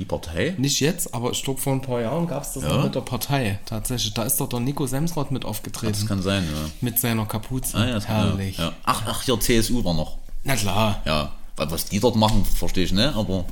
[0.00, 0.54] die Partei.
[0.58, 2.70] Nicht jetzt, aber ich glaube vor ein paar Jahren gab es das Ja.
[2.76, 3.60] noch mit der Partei.
[3.66, 4.14] Tatsächlich.
[4.14, 6.06] Da ist doch der Nico Semsrott mit Das aufgetreten.
[6.08, 6.70] kann sein, ja.
[6.80, 7.76] mit seiner Kapuze.
[7.76, 8.58] Ah, ja, das Herrlich.
[8.58, 8.72] Ja.
[8.84, 10.18] Ach, ach, hier CSU war noch.
[10.44, 11.02] Na klar.
[11.04, 11.32] Ja.
[11.56, 13.14] Was die dort machen, verstehe ich, ne?
[13.14, 13.44] Aber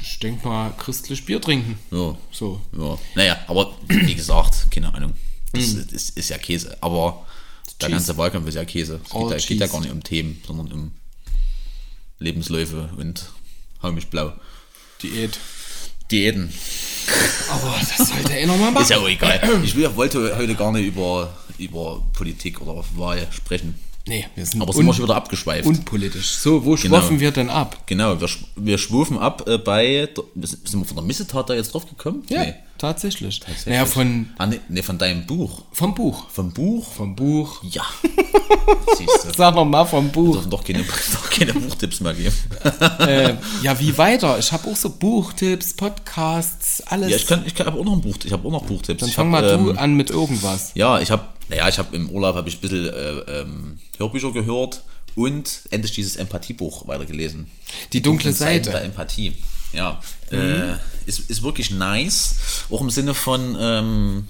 [0.00, 1.78] Ich denke mal, christlich Bier trinken.
[1.90, 2.16] ja.
[2.30, 2.60] So.
[2.76, 2.98] Ja.
[3.14, 5.14] Naja, aber wie gesagt, keine Ahnung.
[5.52, 5.86] Das Hm.
[5.92, 6.76] ist, ja Käse.
[6.80, 7.26] Aber
[7.80, 9.00] der ganze Wahlkampf ist ja Käse.
[9.04, 9.68] Es geht, All ja, geht ja cheese.
[9.72, 10.92] gar nicht um Themen, sondern um
[12.18, 13.30] Lebensläufe und
[13.82, 14.32] hau mich blau.
[15.02, 15.38] Diät.
[16.10, 16.52] Diäten.
[17.50, 18.82] Aber das sollte er nochmal machen.
[18.84, 19.40] Ist ja auch egal.
[19.64, 23.78] Ich will, wollte heute gar nicht über, über Politik oder Wahl sprechen.
[24.06, 25.66] Nee, wir sind Aber sind wir schon wieder abgeschweift.
[25.66, 26.28] unpolitisch.
[26.32, 26.96] So, wo Genau.
[26.98, 27.78] schwaffen wir denn ab?
[27.86, 30.08] Genau, wir, wir schwufen ab äh, bei.
[30.14, 32.22] der- Sind wir von der Missetat da jetzt drauf gekommen?
[32.28, 32.54] Ja, Nee.
[32.78, 33.40] Tatsächlich.
[33.66, 35.64] Naja, von, Ah, nee, nee, von deinem Buch.
[35.72, 36.28] vom Buch.
[36.30, 36.92] Vom Buch?
[36.92, 37.62] Vom Buch.
[37.64, 37.84] Ja.
[38.98, 39.32] Siehst du.
[39.36, 40.34] Sag noch mal vom Buch.
[40.34, 40.82] dürfen doch keine,
[41.12, 42.34] doch keine Buchtipps mehr geben.
[43.00, 44.38] äh, ja, wie weiter?
[44.38, 47.10] Ich habe auch so Buchtipps, Podcasts, alles.
[47.10, 49.00] Ja, ich kann, ich kann aber auch noch ein Buch, ich habe auch noch Buchtipps.
[49.00, 50.72] Dann ich fang hab, mal du ähm, an mit irgendwas.
[50.74, 54.32] Ja, ich habe, naja, ich habe im Urlaub habe ich ein bisschen äh, ähm, Hörbücher
[54.32, 54.82] gehört
[55.14, 57.50] und endlich dieses Empathiebuch weitergelesen.
[57.92, 58.70] Die dunkle Seiten Seite.
[58.70, 59.34] der Empathie.
[59.74, 60.00] Ja,
[60.30, 60.74] äh,
[61.06, 62.36] ist, ist wirklich nice.
[62.70, 64.28] Auch im Sinne von, ähm,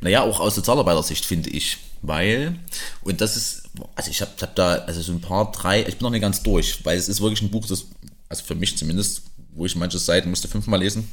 [0.00, 1.78] naja, auch aus Sozialarbeitersicht finde ich.
[2.02, 2.58] Weil,
[3.02, 3.62] und das ist,
[3.94, 6.42] also ich habe hab da, also so ein paar, drei, ich bin noch nicht ganz
[6.42, 7.86] durch, weil es ist wirklich ein Buch, das,
[8.28, 9.22] also für mich zumindest,
[9.54, 11.08] wo ich manche Seiten musste fünfmal lesen,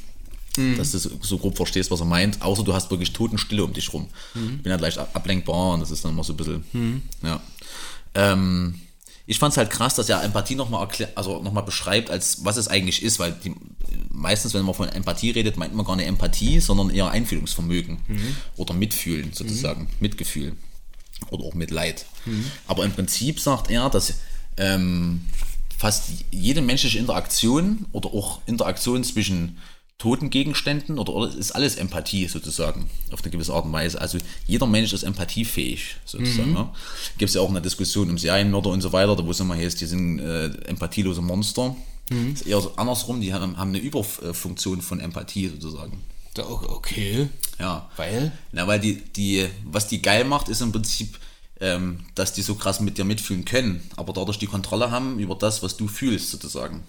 [0.76, 3.90] dass du so- grob verstehst, was er meint, außer du hast wirklich Totenstille um dich
[3.94, 4.06] rum.
[4.34, 6.62] Ich bin halt leicht ab- ablenkbar und das ist dann immer so ein bisschen,
[7.22, 7.40] ja.
[8.14, 8.78] Ähm,
[9.26, 12.56] ich fand es halt krass, dass er Empathie nochmal erklärt, also nochmal beschreibt, als was
[12.56, 13.54] es eigentlich ist, weil die,
[14.10, 17.98] meistens, wenn man von Empathie redet, meint man gar nicht Empathie, sondern eher Einfühlungsvermögen
[18.56, 20.56] oder Mitfühlen sozusagen, Mitgefühl
[21.30, 22.04] oder auch Mitleid.
[22.66, 24.14] Aber im Prinzip sagt er, dass
[24.56, 25.22] ähm,
[25.78, 29.58] fast jede menschliche Interaktion oder auch Interaktion zwischen
[30.02, 34.00] toten Gegenständen oder, oder ist alles Empathie sozusagen auf eine gewisse Art und Weise.
[34.00, 36.54] Also jeder Mensch ist empathiefähig sozusagen.
[36.54, 36.68] Ne?
[37.18, 39.54] Gibt es ja auch eine Diskussion um Serienmörder und so weiter, da wo es immer
[39.54, 41.76] heißt, die sind äh, empathielose Monster.
[42.32, 46.02] Ist eher so andersrum, die haben, haben eine Überfunktion von Empathie sozusagen.
[46.68, 47.28] Okay.
[47.60, 47.88] Ja.
[47.96, 48.32] Weil?
[48.50, 51.16] Na, weil die, die, was die geil macht, ist im Prinzip,
[51.60, 55.36] ähm, dass die so krass mit dir mitfühlen können, aber dadurch die Kontrolle haben über
[55.36, 56.82] das, was du fühlst, sozusagen.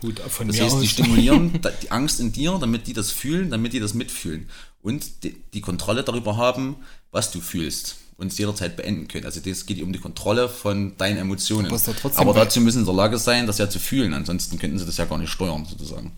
[0.00, 0.90] Gut, von Das mir heißt, die aus.
[0.90, 4.48] stimulieren da- die Angst in dir, damit die das fühlen, damit die das mitfühlen.
[4.82, 6.76] Und die, die Kontrolle darüber haben,
[7.12, 7.96] was du fühlst.
[8.16, 9.24] Und es jederzeit beenden können.
[9.24, 11.72] Also es geht um die Kontrolle von deinen Emotionen.
[12.16, 14.12] Aber dazu müssen sie in der Lage sein, das ja zu fühlen.
[14.12, 16.12] Ansonsten könnten sie das ja gar nicht steuern, sozusagen.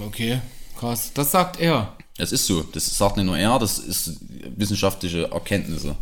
[0.00, 0.40] Okay,
[0.78, 1.12] krass.
[1.14, 1.96] Das sagt er.
[2.18, 2.62] Das ist so.
[2.62, 4.16] Das sagt nicht nur er, das ist
[4.56, 5.96] wissenschaftliche Erkenntnisse.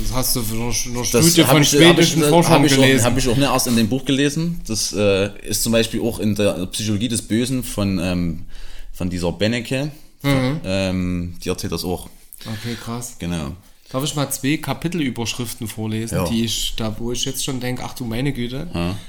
[0.00, 0.98] Das hast du für eine Studie
[1.42, 3.04] hab von ich- hab schwedischen ich, Forschern hab ich gelesen.
[3.04, 4.60] Habe ich auch nicht erst in dem Buch gelesen.
[4.66, 8.44] Das äh, ist zum Beispiel auch in der Psychologie des Bösen von, ähm,
[8.92, 9.90] von dieser Benecke.
[10.22, 10.60] Mhm.
[10.64, 12.08] Ähm, die erzählt das auch.
[12.46, 13.16] okay, krass.
[13.18, 13.56] Genau.
[13.90, 16.24] Darf ich mal zwei Kapitelüberschriften vorlesen, Ja.
[16.28, 18.68] die ich, da wo ich jetzt schon denke, ach du meine Güte.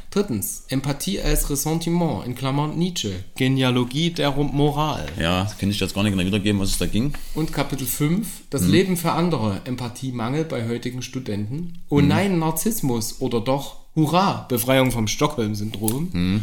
[0.09, 5.05] Drittens, Empathie als Ressentiment, in Klammern Nietzsche, Genealogie der Moral.
[5.19, 7.13] Ja, das kann ich jetzt gar nicht genau wiedergeben, was es da ging.
[7.35, 8.71] Und Kapitel 5, das Mhm.
[8.71, 11.79] Leben für andere, Empathiemangel bei heutigen Studenten.
[11.89, 12.07] Oh Mhm.
[12.07, 16.41] nein, Narzissmus oder doch, hurra, Befreiung vom Stockholm-Syndrom.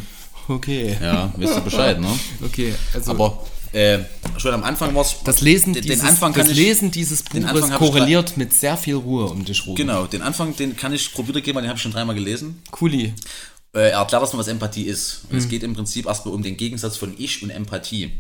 [0.49, 0.95] Okay.
[0.99, 1.05] Mhm.
[1.05, 2.09] Ja, wisst ihr Bescheid, ne?
[2.45, 3.43] Okay, also Aber
[3.77, 3.99] äh,
[4.39, 5.17] schon am Anfang war es.
[5.25, 8.53] das Lesen, den, dieses, den Anfang kann das ich, Lesen dieses Buches ich korreliert mit
[8.53, 9.75] sehr viel Ruhe um dich rum.
[9.77, 12.63] Genau, den Anfang, den kann ich grob wiedergeben, weil den habe ich schon dreimal gelesen.
[12.71, 13.13] Cooli.
[13.75, 15.23] Äh, er erklärt erstmal, was Empathie ist.
[15.25, 15.39] Und Mhm.
[15.39, 18.13] es geht im Prinzip erstmal um den Gegensatz von Ich und Empathie.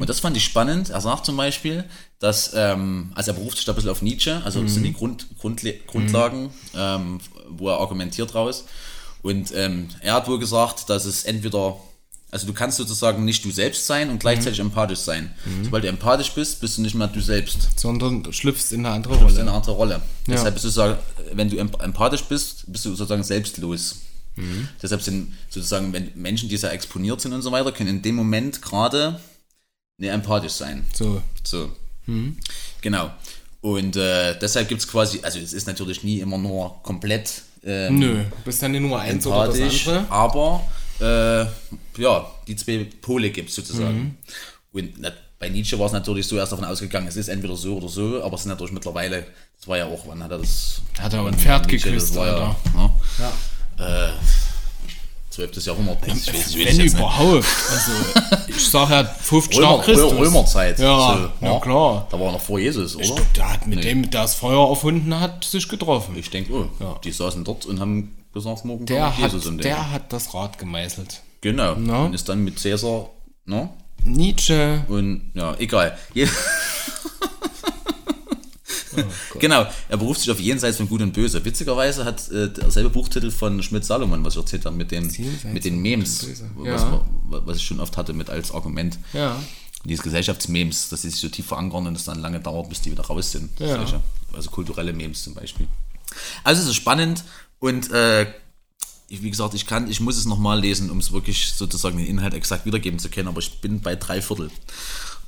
[0.00, 0.90] Und das fand ich spannend.
[0.90, 1.84] Er sagt zum Beispiel,
[2.20, 4.92] dass, ähm, also er beruft sich da ein bisschen auf Nietzsche, also das sind die
[4.92, 7.18] Grund, Grundle Grundlagen, ähm,
[7.50, 8.64] wo er argumentiert raus.
[9.22, 11.76] Und ähm, er hat wohl gesagt, dass es entweder,
[12.34, 15.32] also du kannst sozusagen nicht du selbst sein und gleichzeitig empathisch sein.
[15.62, 17.78] Sobald du empathisch bist, bist du nicht mehr du selbst.
[17.78, 19.40] Sondern du schlüpfst in eine andere ist Rolle.
[19.40, 20.02] eine andere Rolle.
[20.26, 20.98] Deshalb bist du sozusagen,
[21.32, 24.00] wenn du emp- empathisch bist, bist du sozusagen selbstlos.
[24.82, 28.16] Deshalb sind sozusagen wenn Menschen, die sehr exponiert sind und so weiter, können in dem
[28.16, 29.20] Moment gerade
[29.98, 30.84] nicht empathisch sein.
[30.92, 31.22] So.
[31.44, 31.70] So.
[32.80, 33.10] Genau.
[33.60, 37.98] Und äh, deshalb gibt es quasi, also es ist natürlich nie immer nur komplett ähm,
[37.98, 40.10] Nö, bist dann nur eins oder das empathisch, andere.
[40.10, 40.60] aber
[41.00, 41.44] äh,
[41.98, 44.18] ja, die zwei Pole gibt es sozusagen.
[44.72, 47.76] Und na, bei Nietzsche war es natürlich so erst davon ausgegangen, es ist entweder so
[47.76, 49.26] oder so, aber es ist natürlich mittlerweile,
[49.58, 50.80] das war ja auch, wann hat er das?
[50.98, 52.56] Hat er ein Pferd Nietzsche, geküsst, das war ja, Alter.
[52.76, 52.90] ne?
[53.78, 54.08] Ja.
[54.08, 54.12] Äh,
[55.30, 55.66] 12.
[55.66, 55.98] Jahrhundert.
[56.06, 56.94] Ich weiß, ich weiß Wenn jetzt nicht.
[56.94, 57.44] überhaupt.
[57.72, 57.92] Also,
[58.46, 60.12] ich sag ja 50 Römer, nach Christus.
[60.12, 60.78] Rö- Römerzeit.
[60.78, 62.06] Ja, na klar.
[62.08, 63.16] Da war er noch vor Jesus, oder?
[63.34, 66.16] Der hat mit dem, der das Feuer erfunden hat, sich getroffen.
[66.16, 67.00] Ich denke, oh, Ja.
[67.02, 69.58] die saßen dort und haben gesagt, morgen Der kommt hat, Jesus den.
[69.58, 71.22] der hat das Rad gemeißelt.
[71.40, 71.76] Genau.
[71.78, 72.04] Na?
[72.04, 73.10] Und ist dann mit Cäsar,
[73.46, 73.70] ne?
[74.04, 74.84] Nietzsche.
[74.88, 75.96] Und ja, egal.
[78.96, 81.44] Oh genau, er beruft sich auf Jenseits von Gut und Böse.
[81.44, 85.64] Witzigerweise hat äh, derselbe Buchtitel von Schmidt-Salomon, was ich erzählt habe, mit den, Jenseits mit
[85.64, 87.00] den Memes, was, Böse.
[87.28, 88.98] was, was ich schon oft hatte mit als Argument.
[89.12, 89.40] Ja.
[89.84, 92.90] Diese Gesellschaftsmemes, dass sie sich so tief verankern und es dann lange dauert, bis die
[92.90, 93.50] wieder raus sind.
[93.58, 93.84] Ja.
[94.32, 95.66] Also kulturelle Memes zum Beispiel.
[96.44, 97.24] Also es ist spannend
[97.64, 98.26] und äh,
[99.08, 102.34] wie gesagt, ich kann, ich muss es nochmal lesen, um es wirklich sozusagen den Inhalt
[102.34, 104.50] exakt wiedergeben zu können, aber ich bin bei drei Viertel.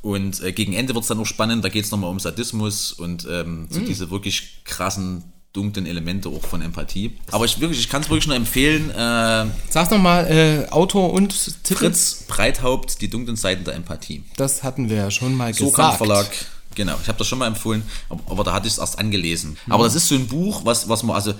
[0.03, 2.93] Und äh, gegen Ende wird es dann noch spannend, da geht es nochmal um Sadismus
[2.93, 5.25] und ähm, so diese wirklich krassen,
[5.55, 7.17] dunklen Elemente auch von Empathie.
[7.31, 11.15] Aber ich wirklich, ich kann es wirklich nur empfehlen, äh, Sag noch mal äh, Autor
[11.15, 11.33] und
[11.65, 11.79] Titel.
[11.79, 14.25] Fritz Breithaupt, die dunklen Seiten der Empathie.
[14.37, 15.97] Das hatten wir ja schon mal Sokan gesagt.
[15.97, 16.27] Verlag.
[16.75, 19.57] Genau, ich habe das schon mal empfohlen, aber, aber da hatte ich es erst angelesen.
[19.71, 21.33] Aber das ist so ein Buch, was, was man, also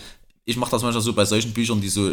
[0.47, 2.11] ich mache das manchmal so bei solchen Büchern, die so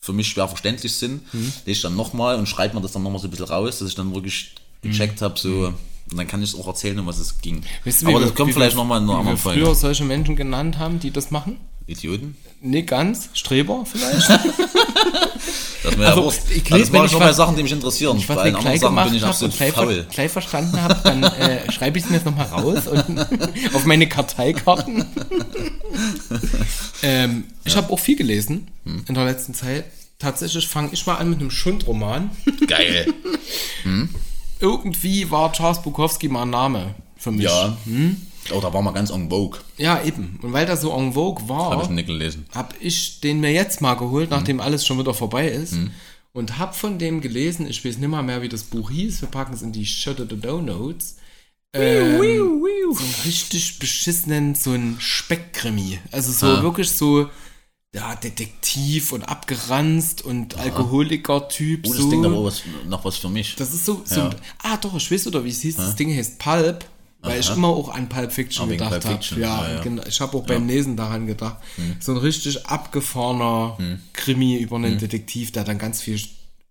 [0.00, 3.20] für mich schwer verständlich sind, lese ich dann nochmal und schreibe mir das dann nochmal
[3.20, 5.72] so ein bisschen raus, dass ich dann wirklich gecheckt habe, so,
[6.10, 7.62] und dann kann ich es auch erzählen, um was es ging.
[7.84, 9.74] Weißt du, aber wir- das kommt vielleicht nochmal in einer anderen früher Folge.
[9.74, 11.58] solche Menschen genannt haben, die das machen?
[11.86, 12.36] Idioten?
[12.60, 13.28] Nee, ganz.
[13.34, 14.28] Streber vielleicht?
[15.82, 16.26] Das mir Also, ja
[16.56, 18.16] ich Also lese, das wenn mache ich nur bei Sachen, die mich interessieren.
[18.16, 20.06] Ich was bei anderen gleich Sachen bin ich absolut gleich, faul.
[20.10, 23.18] gleich verstanden habe, dann äh, schreibe ich es mir jetzt nochmal raus und
[23.74, 25.04] auf meine Karteikarten.
[27.02, 29.04] ähm, ich habe auch viel gelesen Hm.
[29.08, 29.84] in der letzten Zeit.
[30.18, 32.30] Tatsächlich fange ich mal an mit einem Schundroman.
[32.66, 33.12] Geil.
[34.60, 37.44] Irgendwie war Charles Bukowski mal ein Name für mich.
[37.44, 37.76] Ja.
[38.52, 39.60] Oh, da war mal ganz en vogue.
[39.78, 40.38] Ja, eben.
[40.42, 42.46] Und weil das so en vogue Habe ich war, nicht gelesen.
[42.54, 45.74] habe ich den mir jetzt mal geholt, nachdem alles schon wieder vorbei ist.
[46.32, 49.28] Und habe von dem gelesen, ich weiß nicht mal mehr, wie das Buch hieß, wir
[49.28, 51.16] packen es in die Shut the Dow Notes.
[51.72, 55.98] Ähm, so einen richtig beschissenen, so ein Speckkrimi.
[56.12, 56.62] Also so Ah.
[56.62, 57.28] wirklich so,
[57.94, 61.84] ja, Detektiv und abgeranzt und Alkoholiker-Typ.
[61.86, 62.10] Oh, das so.
[62.10, 63.54] Ding aber was, noch was für mich.
[63.56, 64.30] Das ist so, so Ja.
[64.62, 66.84] ah doch, ich weiß oder wie es hieß, das Ding heißt Pulp,
[67.24, 69.24] weil ich immer auch an Pulp Fiction Ah, wegen gedacht habe.
[69.40, 70.06] Ja, ja, ja.
[70.06, 71.56] ich habe auch beim Lesen daran gedacht.
[72.00, 73.78] So ein richtig abgefahrener
[74.12, 76.20] Krimi über einen Detektiv, der dann ganz viel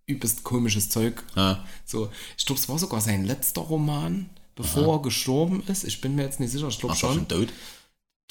[0.06, 1.24] übelst komisches Zeug.
[1.36, 1.64] Ja.
[1.86, 5.84] So, ich glaube, es war sogar sein letzter Roman, bevor er gestorben ist.
[5.84, 7.48] Ich bin mir jetzt nicht sicher, ich glaube schon schon.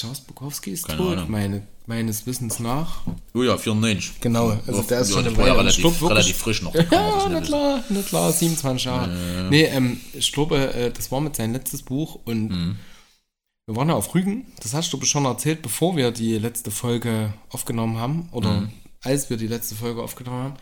[0.01, 1.31] Charles Bukowski ist Keine tot, Ahnung.
[1.31, 3.03] meine, meines Wissens nach.
[3.35, 4.21] Oh ja, 94.
[4.21, 5.59] Genau, also der ist ja, schon eine ja Weile.
[5.59, 6.75] Relativ, wirklich- relativ frisch noch.
[6.75, 9.49] Ja, na nicht klar, na klar, 27 Jahre.
[9.51, 12.77] Nee, ähm, ich glaube, äh, das war mit sein letztes Buch und Mhm.
[13.67, 14.47] wir waren ja auf Rügen.
[14.63, 18.71] Das hast du schon erzählt, bevor wir die letzte Folge aufgenommen haben oder Mhm.
[19.03, 20.55] als wir die letzte Folge aufgenommen haben.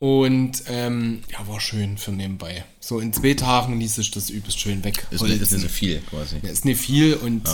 [0.00, 2.64] Und ähm, ja, war schön für nebenbei.
[2.78, 5.04] So in zwei Tagen ließ sich das übelst schön weg.
[5.10, 6.36] Ist ist nicht so viel quasi.
[6.40, 7.48] Ja, ist nicht viel und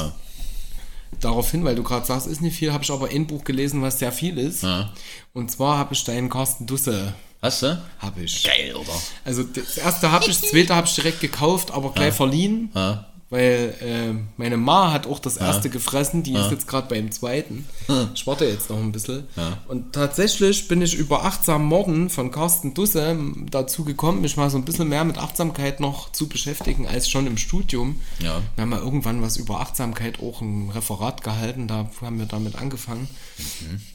[1.21, 3.99] daraufhin, weil du gerade sagst, ist nicht viel, habe ich aber ein Buch gelesen, was
[3.99, 4.63] sehr viel ist.
[4.63, 4.93] Ja.
[5.33, 7.83] Und zwar habe ich deinen Carsten Dusse, Hast du?
[7.99, 8.43] habe ich.
[8.43, 8.93] Geil, oder?
[9.25, 12.71] Also das erste habe ich, das zweite habe ich direkt gekauft, aber gleich verliehen.
[12.75, 13.07] Ja.
[13.31, 17.67] Weil äh, meine Ma hat auch das erste gefressen, die ist jetzt gerade beim zweiten.
[18.15, 19.27] Ich warte jetzt noch ein bisschen.
[19.67, 23.17] Und tatsächlich bin ich über achtsam Morden von Carsten Dusse
[23.51, 27.27] dazu gekommen, mich mal so ein bisschen mehr mit Achtsamkeit noch zu beschäftigen als schon
[27.27, 28.01] im Studium.
[28.21, 28.41] Ja.
[28.55, 32.57] Wir haben mal irgendwann was über Achtsamkeit auch ein Referat gehalten, da haben wir damit
[32.57, 33.09] angefangen.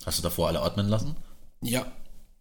[0.06, 1.16] Hast du davor alle atmen lassen?
[1.62, 1.86] Ja,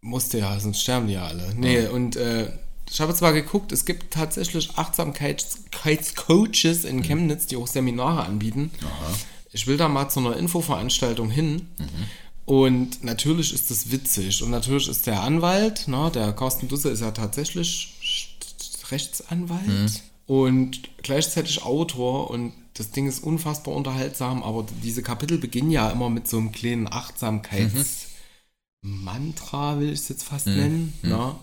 [0.00, 1.54] musste ja, sonst sterben die ja alle.
[1.54, 2.50] Nee, und äh,
[2.90, 8.70] ich habe zwar geguckt, es gibt tatsächlich Achtsamkeitscoaches in Chemnitz, die auch Seminare anbieten.
[9.52, 11.68] Ich will da mal zu einer Infoveranstaltung hin.
[12.44, 14.42] Und natürlich ist das witzig.
[14.42, 17.94] Und natürlich ist der Anwalt, ne, der Carsten Dusse ist ja tatsächlich
[18.90, 22.30] Rechtsanwalt und gleichzeitig Autor.
[22.30, 26.52] Und das Ding ist unfassbar unterhaltsam, aber diese Kapitel beginnen ja immer mit so einem
[26.52, 28.06] kleinen Achtsamkeits-
[28.80, 30.94] Mantra, will ich es jetzt fast nennen.
[31.02, 31.34] Ne?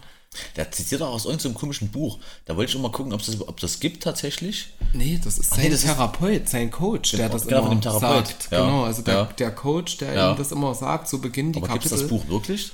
[0.55, 2.19] Der zitiert auch aus irgendeinem komischen Buch.
[2.45, 4.69] Da wollte ich mal gucken, ob das, ob das gibt tatsächlich.
[4.93, 8.49] Nee, das ist sein nee, das ist- Therapeut, sein Coach, der das genau, immer sagt.
[8.51, 8.65] Ja.
[8.65, 9.23] Genau, also der, Ja.
[9.25, 10.31] der Coach, der Ja.
[10.31, 12.09] ihm das immer sagt, so beginnen die Aber gibt es Kapitel.
[12.09, 12.71] das Buch wirklich?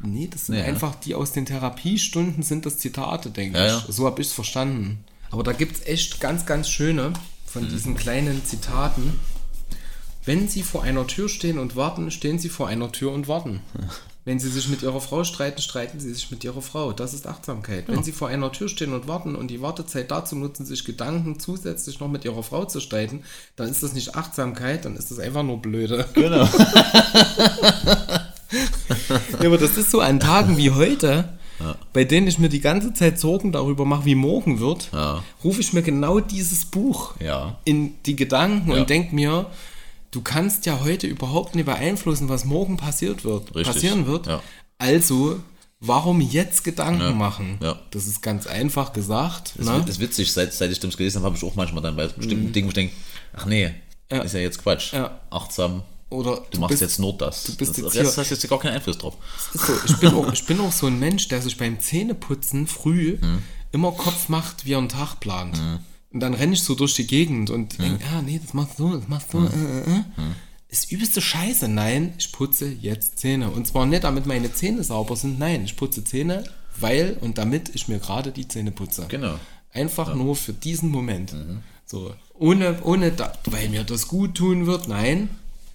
[0.00, 0.66] Nee, das sind Nee, ja.
[0.66, 3.86] einfach die aus den Therapiestunden sind das Zitate, denke Ja, ich.
[3.86, 3.92] ja.
[3.92, 5.04] So habe ich es verstanden.
[5.30, 7.14] Aber da gibt es echt ganz, ganz schöne Mhm.
[7.46, 9.20] von diesen kleinen Zitaten.
[10.24, 13.60] Wenn Sie vor einer Tür stehen und warten, stehen Sie vor einer Tür und warten.
[14.24, 16.92] Wenn Sie sich mit Ihrer Frau streiten, streiten Sie sich mit Ihrer Frau.
[16.92, 17.88] Das ist Achtsamkeit.
[17.88, 21.40] Wenn Sie vor einer Tür stehen und warten und die Wartezeit dazu nutzen, sich Gedanken
[21.40, 23.24] zusätzlich noch mit Ihrer Frau zu streiten,
[23.56, 26.06] dann ist das nicht Achtsamkeit, dann ist das einfach nur blöde.
[26.14, 26.48] Genau.
[29.40, 31.30] Ja, aber das ist so an Tagen wie heute,
[31.94, 35.22] bei denen ich mir die ganze Zeit Sorgen darüber mache, wie morgen wird, Ja.
[35.42, 37.56] rufe ich mir genau dieses Buch Ja.
[37.64, 38.78] in die Gedanken Ja.
[38.78, 39.46] und denke mir,
[40.12, 43.74] du kannst ja heute überhaupt nicht beeinflussen, was morgen passiert wird, Richtig.
[43.74, 44.28] passieren wird.
[44.28, 44.40] Ja.
[44.78, 45.40] Also,
[45.80, 47.58] warum jetzt Gedanken machen?
[47.60, 47.80] Ja.
[47.90, 49.54] Das ist ganz einfach gesagt.
[49.56, 49.84] Das, ne?
[49.88, 52.52] ist- witzig, seit, seit ich das gelesen habe, habe ich auch manchmal dann bei bestimmten
[52.52, 52.94] Dingen, wo ich denke,
[53.34, 53.74] ach nee,
[54.08, 54.92] ist ja jetzt Quatsch.
[54.92, 54.98] Mhm.
[54.98, 55.20] Ja.
[55.30, 57.44] Achtsam, Oder du, machst bist- jetzt nur das.
[57.44, 59.14] du bist das jetzt hast jetzt gar keinen Einfluss drauf.
[59.54, 63.18] so, ich, bin auch, ich bin auch so ein Mensch, der sich beim Zähneputzen früh
[63.72, 65.58] immer Kopf macht, wie er einen Tag plant.
[66.12, 68.96] Und dann renne ich so durch die Gegend und denke, ja, nee, das machst du,
[68.96, 69.38] das machst du.
[69.38, 70.02] Äh, äh, äh.
[70.68, 71.68] Ist übelste Scheiße.
[71.68, 73.50] Nein, ich putze jetzt Zähne.
[73.50, 75.38] Und zwar nicht, damit meine Zähne sauber sind.
[75.38, 76.44] Nein, ich putze Zähne,
[76.78, 79.06] weil und damit ich mir gerade die Zähne putze.
[79.08, 79.38] Genau.
[79.72, 81.34] Einfach nur für diesen Moment.
[81.86, 84.88] So, ohne, ohne da, weil mir das gut tun wird.
[84.88, 85.30] Nein,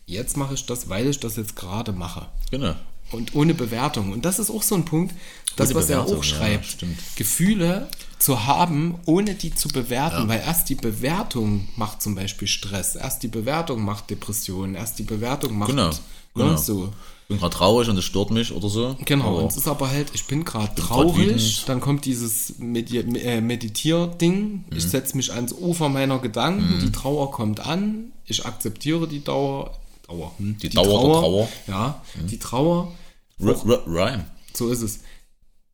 [0.06, 2.76] jetzt mache ich das, weil ich das jetzt gerade mache Genau.
[3.12, 4.12] und ohne Bewertung.
[4.12, 5.14] Und das ist auch so ein Punkt,
[5.56, 6.66] das, Ohne was er auch ja, schreibt.
[6.66, 6.98] stimmt.
[7.16, 7.88] Gefühle
[8.20, 13.22] zu haben, ohne die zu bewerten, weil erst die Bewertung macht zum Beispiel Stress, erst
[13.24, 15.96] die Bewertung macht Depressionen, erst die Bewertung macht Genau, ne,
[16.36, 16.58] genau.
[16.58, 16.90] so.
[17.24, 18.96] Ich bin gerade traurig und es stört mich oder so.
[19.04, 21.64] Genau, Aber und es ist aber halt, ich bin gerade grad traurig, wütend.
[21.70, 24.90] dann kommt dieses Medi äh, Meditier-Ding, ich Mhm.
[24.90, 30.32] setze mich ans Ufer meiner Gedanken, die Trauer kommt an, ich akzeptiere die Dauer, Dauer,
[30.38, 31.44] hm, Die Dauer der Trauer.
[31.44, 31.74] Mhm.
[31.74, 32.94] Ja, die Trauer,
[33.40, 34.26] R R Rhyme.
[34.54, 35.02] so ist es,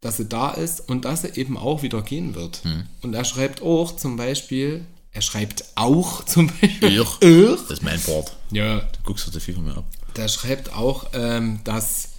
[0.03, 2.63] dass sie da ist und dass sie eben auch wieder gehen wird.
[2.63, 2.83] Hm.
[3.01, 7.21] Und er schreibt auch zum Beispiel, er schreibt auch zum Beispiel, Ich.
[7.21, 7.59] Ich?
[7.61, 8.35] Das ist mein Part.
[8.51, 9.85] ja, Du guckst so viel von mir ab.
[10.15, 12.09] der schreibt auch, ähm, dass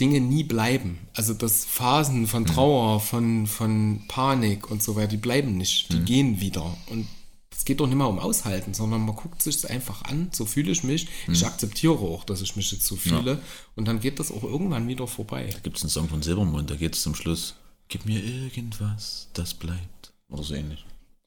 [0.00, 0.98] Dinge nie bleiben.
[1.14, 2.26] Also dass Phasen Hm.
[2.26, 6.76] von Trauer, von, von Panik und so weiter, die bleiben nicht, die gehen wieder.
[6.86, 7.06] Und
[7.56, 10.44] es geht doch nicht mehr um Aushalten, sondern man guckt sich es einfach an, so
[10.44, 11.08] fühle ich mich.
[11.28, 13.40] Ich akzeptiere auch, dass ich mich jetzt so fühle.
[13.76, 15.48] Und dann geht das auch irgendwann wieder vorbei.
[15.52, 17.54] Da gibt es einen Song von Silbermond, da geht es zum Schluss.
[17.88, 20.12] Gib mir irgendwas, das bleibt.
[20.28, 20.84] Oder so ähnlich.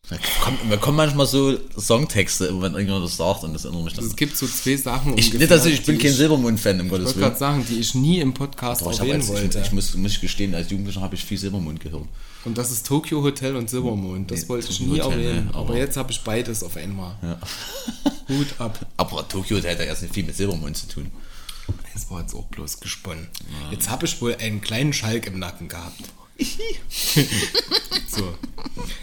[0.10, 3.93] Da kommt, mir kommen manchmal so Songtexte, wenn irgendjemand das sagt und das erinnert mich
[3.93, 4.06] dann.
[4.06, 5.18] Es gibt so zwei Sachen.
[5.18, 7.39] Ich, ungefähr, nicht, dass ich, ich bin kein Silbermond-Fan, um Gottes Ich wollte gerade Willen.
[7.39, 9.60] sagen, die ich nie im Podcast ich, habe erwähnen als, ich, wollte.
[9.66, 12.06] ich muss, muss ich gestehen, als Jugendlicher habe ich viel Silbermond gehört.
[12.45, 14.32] Und das ist Tokyo Hotel und Silbermond.
[14.32, 15.45] Das Nee, wollte ich Tokyo nie Hotel, erwähnen.
[15.48, 17.18] ne, aber, aber- jetzt habe ich beides auf einmal.
[18.30, 18.80] Hut ab.
[18.95, 21.12] Aber Tokio hat ja erst nicht viel mit Silbermond zu tun.
[21.93, 23.28] Das war jetzt auch bloß gesponnen.
[23.72, 26.00] Jetzt habe ich wohl einen kleinen Schalk im Nacken gehabt.
[28.08, 28.34] so.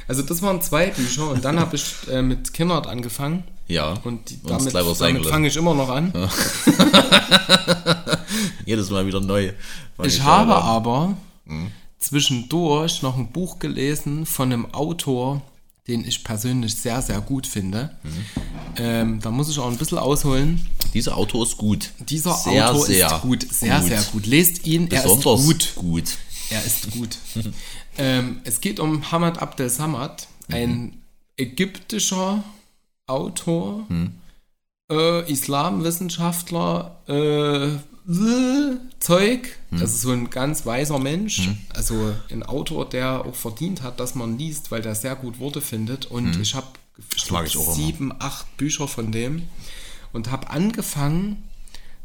[0.07, 3.45] Also das waren zwei Bücher und dann habe ich äh, mit Kinnert angefangen.
[3.66, 6.12] Ja, Und die, damit, damit fange ich immer noch an.
[8.66, 9.53] Jedes Mal wieder neu.
[10.03, 10.26] Ich an.
[10.26, 11.16] habe aber
[11.47, 11.70] Mhm.
[11.99, 15.43] zwischendurch noch ein Buch gelesen von einem Autor,
[15.87, 17.91] den ich persönlich sehr, sehr gut finde.
[18.03, 18.11] Mhm.
[18.76, 20.66] Ähm, da muss ich auch ein bisschen ausholen.
[20.95, 21.91] Dieser Autor ist gut.
[22.09, 24.26] Dieser Sehr, Autor sehr ist gut, sehr, sehr gut.
[24.26, 25.72] Lest ihn, er ist Besonders gut.
[25.74, 26.05] gut.
[26.51, 27.18] Er ist gut.
[27.99, 31.03] ähm, es geht um Hamad Abdel Samad, ein
[31.36, 32.45] ägyptischer
[33.07, 33.86] Autor,
[34.90, 39.57] äh, Islamwissenschaftler, äh, äh, Zeug.
[39.72, 41.49] Also so ein ganz weiser Mensch.
[41.74, 45.61] Also ein Autor, der auch verdient hat, dass man liest, weil der sehr gut Worte
[45.61, 46.07] findet.
[46.07, 46.68] Und ich habe
[47.74, 49.42] sieben, acht Bücher von dem
[50.12, 51.42] und habe angefangen,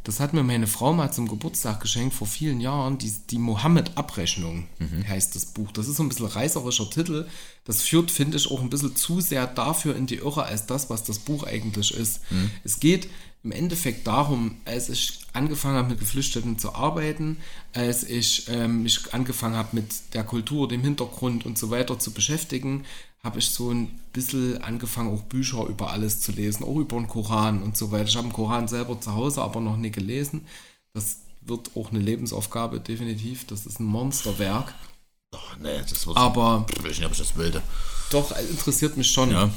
[0.04, 4.68] das hat mir meine Frau mal zum Geburtstag geschenkt vor vielen Jahren, die, die Mohammed-Abrechnung
[5.08, 5.72] heißt das Buch.
[5.72, 7.28] Das ist so ein bisschen reißerischer Titel.
[7.66, 10.90] Das führt, finde ich, auch ein bisschen zu sehr dafür in die Irre, als das,
[10.90, 12.22] was das Buch eigentlich ist.
[12.64, 13.10] Es geht
[13.44, 17.38] im Endeffekt darum, als ich angefangen habe, mit Geflüchteten zu arbeiten,
[17.74, 22.12] als ich ähm, mich angefangen habe, mit der Kultur, dem Hintergrund und so weiter zu
[22.12, 22.84] beschäftigen,
[23.24, 27.08] habe ich so ein bisschen angefangen, auch Bücher über alles zu lesen, auch über den
[27.08, 28.08] Koran und so weiter.
[28.08, 30.46] Ich habe den Koran selber zu Hause, aber noch nie gelesen.
[30.94, 33.46] Das wird auch eine Lebensaufgabe, definitiv.
[33.48, 34.74] Das ist ein Monsterwerk.
[35.36, 37.62] Ach, nee, das wird Aber Ich weiß nicht, ob ich das wilde.
[38.12, 39.32] doch, interessiert mich schon.
[39.32, 39.50] Ja.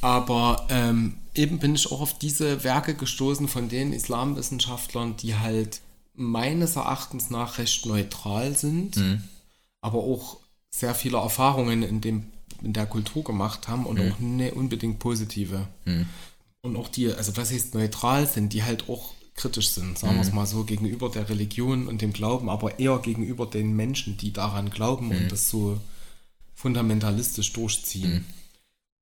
[0.00, 5.80] Aber ähm, eben bin ich auch auf diese Werke gestoßen von den Islamwissenschaftlern, die halt
[6.14, 8.96] meines Erachtens nach recht neutral sind,
[9.80, 10.38] aber auch
[10.70, 12.30] sehr viele Erfahrungen in, dem,
[12.62, 15.66] in der Kultur gemacht haben und auch nicht unbedingt positive.
[16.62, 20.22] Und auch die, also was heißt neutral sind, die halt auch kritisch sind, sagen wir
[20.22, 24.32] es mal so, gegenüber der Religion und dem Glauben, aber eher gegenüber den Menschen, die
[24.32, 25.78] daran glauben und das so
[26.54, 28.26] fundamentalistisch durchziehen.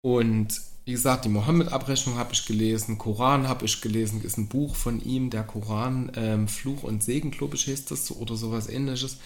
[0.03, 4.77] Und wie gesagt, die Mohammed-Abrechnung habe ich gelesen, Koran habe ich gelesen, ist ein Buch
[4.77, 8.69] von ihm, der Koran, ähm, Fluch und Segen, glaube ich, heißt das so, oder sowas
[8.69, 9.17] ähnliches.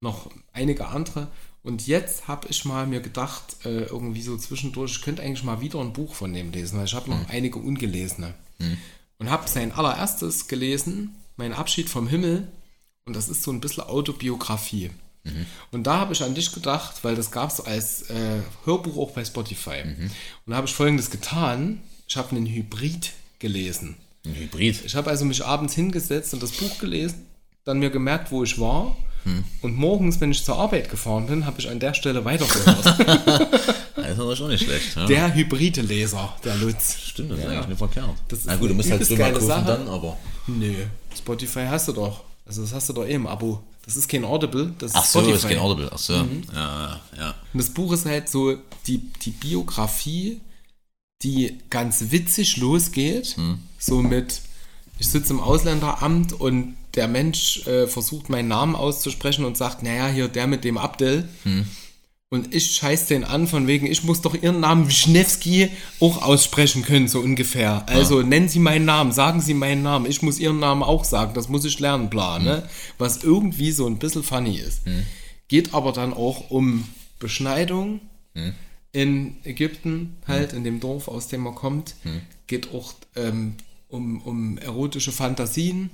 [0.00, 1.28] Noch einige andere.
[1.62, 5.60] Und jetzt habe ich mal mir gedacht, äh, irgendwie so zwischendurch, ich könnte eigentlich mal
[5.60, 8.34] wieder ein Buch von dem lesen, weil ich habe noch einige ungelesene.
[9.18, 12.48] Und habe sein allererstes gelesen, Mein Abschied vom Himmel.
[13.04, 14.90] Und das ist so ein bisschen Autobiografie.
[15.70, 19.10] Und da habe ich an dich gedacht, weil das gab es als äh, Hörbuch auch
[19.12, 19.82] bei Spotify.
[20.46, 21.82] Und da habe ich folgendes getan.
[22.06, 23.96] Ich habe einen Hybrid gelesen.
[24.24, 24.84] Ein Hybrid.
[24.84, 27.26] Ich habe also mich abends hingesetzt und das Buch gelesen,
[27.64, 28.96] dann mir gemerkt, wo ich war.
[29.62, 33.58] Und morgens, wenn ich zur Arbeit gefahren bin, habe ich an der Stelle weitergehört.
[33.98, 34.96] Das ist natürlich auch nicht schlecht.
[34.96, 35.06] Ja.
[35.06, 36.96] der Hybride-Leser, der Lutz.
[36.98, 37.50] Stimmt, das ist Ja.
[37.50, 38.08] eigentlich nicht verkehrt.
[38.28, 39.64] Das ist Na gut, du musst halt drüber kaufen Sache.
[39.66, 40.16] dann, aber.
[40.46, 40.72] Nö,
[41.16, 42.24] Spotify hast du doch.
[42.46, 43.60] Also das hast du doch eh im Abo.
[43.84, 45.36] Das ist kein Audible, das ist Ach so, Spotify.
[45.36, 45.90] ist kein Audible.
[45.92, 46.16] Ach so.
[46.16, 46.42] Mhm.
[46.54, 47.34] Ja, ja.
[47.52, 48.56] Und das Buch ist halt so
[48.86, 50.40] die, die Biografie,
[51.22, 53.36] die ganz witzig losgeht.
[53.78, 54.40] So mit,
[54.98, 60.08] ich sitze im Ausländeramt und der Mensch äh, versucht meinen Namen auszusprechen und sagt, naja,
[60.08, 61.28] hier der mit dem Abdel.
[62.30, 65.70] Und ich scheiß den an, von wegen, ich muss doch ihren Namen Wischnewski
[66.00, 67.88] auch aussprechen können, so ungefähr.
[67.88, 71.32] Also nennen Sie meinen Namen, sagen Sie meinen Namen, ich muss Ihren Namen auch sagen,
[71.34, 72.68] das muss ich lernen, bla, ne?
[72.98, 74.82] Was irgendwie so ein bisschen funny ist.
[75.46, 76.84] Geht aber dann auch um
[77.20, 78.00] Beschneidung
[78.92, 81.94] in Ägypten, halt, in dem Dorf, aus dem er kommt.
[82.46, 83.54] Geht auch ähm,
[83.88, 85.88] um, um erotische Fantasien.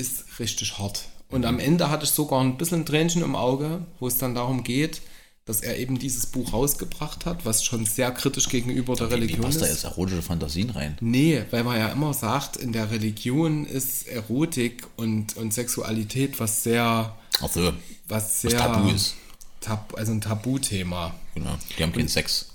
[0.00, 1.04] Ist richtig hart.
[1.28, 4.34] Und am Ende hatte ich sogar ein bisschen ein Tränchen im Auge, wo es dann
[4.34, 5.00] darum geht,
[5.44, 9.42] dass er eben dieses Buch rausgebracht hat, was schon sehr kritisch gegenüber der Wie Religion
[9.42, 9.72] passt da ist.
[9.72, 10.96] jetzt erotische Fantasien rein?
[11.00, 16.62] Nee, weil man ja immer sagt, in der Religion ist Erotik und, und Sexualität was
[16.62, 17.72] sehr, Ach so,
[18.08, 19.14] was sehr Tabu ist.
[19.60, 21.14] Tab, also ein Tabuthema.
[21.34, 21.56] genau.
[21.78, 22.46] Die haben keinen Sex.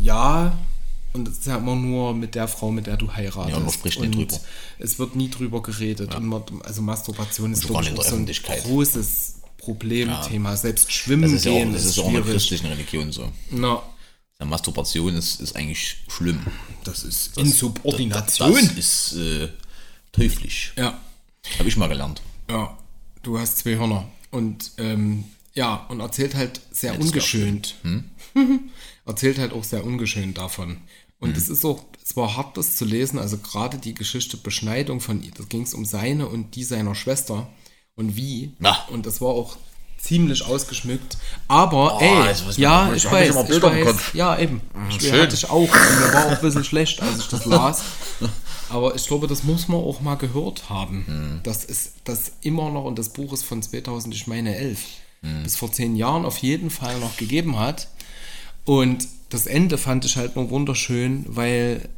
[0.00, 0.56] Ja,
[1.12, 3.56] und es ist ja immer nur mit der Frau, mit der du heiratest.
[3.56, 4.40] Ja, man spricht nicht drüber.
[4.78, 6.14] Es wird nie drüber geredet.
[6.14, 9.34] Und man, also Masturbation ist schon gar glaube ich nicht auch in so ein großes
[9.58, 10.56] Problemthema.
[10.56, 13.12] Selbst Schwimmen Das ist ja auch, gehen das ist, ist auch in der christlichen Religion
[13.12, 13.30] so.
[13.50, 13.82] Na,
[14.40, 16.40] Ja, Masturbation ist, ist eigentlich schlimm.
[16.84, 18.52] Das ist Das- Insubordination.
[18.54, 19.48] Das, das ist äh,
[20.12, 20.72] teuflisch.
[20.76, 20.98] ja,
[21.58, 22.22] Habe ich mal gelernt.
[22.50, 22.76] ja.
[23.22, 24.08] Du hast zwei Hörner.
[24.32, 25.22] Und ähm,
[25.54, 27.76] ja, und erzählt halt sehr das ungeschönt.
[29.06, 30.78] erzählt halt auch sehr ungeschönt davon.
[31.22, 33.18] Und es ist auch, es war hart, das zu lesen.
[33.18, 36.94] Also gerade die Geschichte Beschneidung von ihr, da ging es um seine und die seiner
[36.94, 37.48] Schwester
[37.96, 38.52] und wie.
[38.58, 38.76] Na.
[38.90, 39.56] Und das war auch
[39.98, 41.16] ziemlich ausgeschmückt.
[41.46, 43.96] Aber, Oh, ey, ich ja, ich ich weiß, ich weiß.
[44.14, 44.60] Ja, eben.
[44.90, 45.22] Ich schön.
[45.22, 45.60] hatte ich auch.
[45.60, 47.82] Und mir war auch ein bisschen schlecht, als ich das las.
[48.68, 51.04] Aber ich glaube, das muss man auch mal gehört haben.
[51.06, 51.40] Hm.
[51.44, 54.80] Das ist das immer noch, und das Buch ist von 2000, ich meine 11,
[55.24, 55.44] Hm.
[55.44, 57.86] bis vor zehn Jahren auf jeden Fall noch gegeben hat.
[58.64, 61.88] Und das Ende fand ich halt nur wunderschön, weil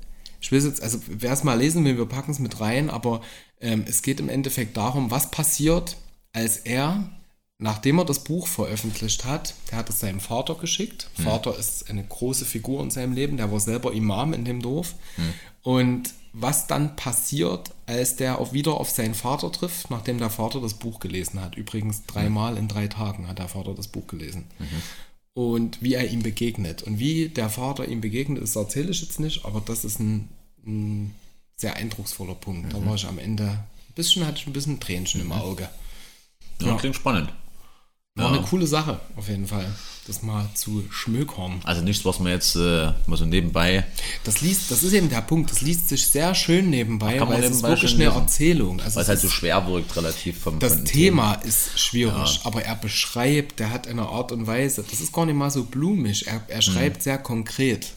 [0.41, 3.23] ich will jetzt, also wer es mal lesen will, wir packen es mit rein, aber
[3.61, 5.97] ähm, es geht im Endeffekt darum, was passiert,
[6.33, 7.11] als er,
[7.59, 11.09] nachdem er das Buch veröffentlicht hat, der hat es seinem Vater geschickt.
[11.23, 14.95] Vater ist eine große Figur in seinem Leben, der war selber Imam in dem Dorf.
[15.63, 20.61] Und was dann passiert, als der auch wieder auf seinen Vater trifft, nachdem der Vater
[20.61, 21.55] das Buch gelesen hat.
[21.57, 24.45] Übrigens dreimal in drei Tagen hat der Vater das Buch gelesen
[25.35, 26.83] und wie er ihm begegnet.
[26.83, 30.29] Und wie der Vater ihm begegnet, das erzähle ich jetzt nicht, aber das ist ein,
[30.67, 31.15] ein
[31.57, 32.73] sehr eindrucksvoller Punkt.
[32.73, 35.69] Da war ich am Ende, ein bisschen hatte ich ein bisschen Tränchen im Auge.
[36.61, 36.77] Ja, Ja.
[36.77, 37.33] klingt spannend.
[38.17, 38.39] War Ja.
[38.39, 39.67] eine coole Sache, auf jeden Fall,
[40.07, 41.61] das mal zu schmökern.
[41.65, 43.85] Also nichts, was man jetzt äh, mal so nebenbei.
[44.23, 47.47] Das liest, das ist eben der Punkt, das liest sich sehr schön nebenbei, weil es
[47.47, 48.17] ist nebenbei wirklich eine lesen.
[48.17, 48.81] Erzählung.
[48.81, 52.39] Also Weil es es halt so schwer wirkt, relativ vom Das den Thema ist schwierig,
[52.45, 55.65] aber er beschreibt, der hat eine Art und Weise, das ist gar nicht mal so
[55.65, 56.41] blumig, er, Hm.
[56.47, 57.95] er schreibt sehr konkret.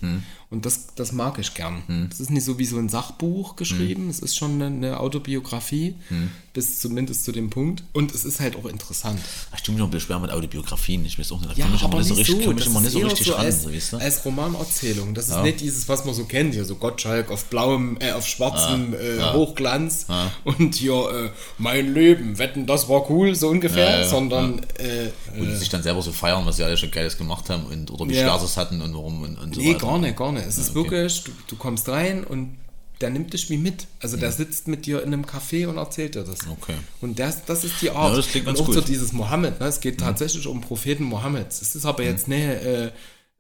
[0.49, 1.83] Und das, das mag ich gern.
[1.87, 2.07] Hm.
[2.09, 5.93] Das ist nicht so wie so ein Sachbuch geschrieben, es ist schon eine, eine Autobiografie,
[6.07, 6.31] Hm.
[6.57, 7.83] Bis zumindest zu dem Punkt.
[7.93, 9.19] Und es ist halt auch interessant.
[9.51, 11.05] Ach, stimmt, noch ein bisschen schwer mit Autobiografien.
[11.05, 12.51] Ich weiß auch nicht, da Ja, kann ich aber nicht so richtig, so.
[12.51, 13.97] mich nicht so richtig so ran, als, so, weißt du?
[13.97, 15.13] als Romanerzählung.
[15.13, 15.43] Das ist Ja.
[15.43, 19.21] nicht dieses, was man so kennt, hier so Gottschalk auf blauem, äh, auf schwarzem äh,
[19.33, 20.07] Hochglanz
[20.45, 21.29] und hier äh,
[21.59, 25.69] mein Leben, wetten, das war cool, so ungefähr, Ja, ja, sondern äh, Wo die sich
[25.69, 28.21] dann selber so feiern, was sie alle schon Geiles gemacht haben und oder wie Ja.
[28.23, 29.85] schwer sie es hatten und warum und, und so nee, weiter.
[29.85, 30.47] gar nicht, gar nicht.
[30.47, 30.89] Es ist okay.
[30.89, 32.57] wirklich, du, du kommst rein und
[33.01, 33.87] der nimmt dich wie mit.
[34.01, 36.47] Also der sitzt mit dir in einem Café und erzählt dir das.
[36.47, 36.75] Okay.
[37.01, 38.11] Und das, das ist die Art.
[38.11, 38.75] Ja, das klingt und auch gut.
[38.75, 39.67] so dieses Mohammed, ne?
[39.67, 41.61] es geht tatsächlich um Propheten Mohammeds.
[41.61, 42.91] Es ist aber jetzt nicht, äh,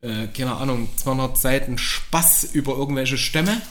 [0.01, 3.61] äh, keine Ahnung, 200 Seiten Spaß über irgendwelche Stämme,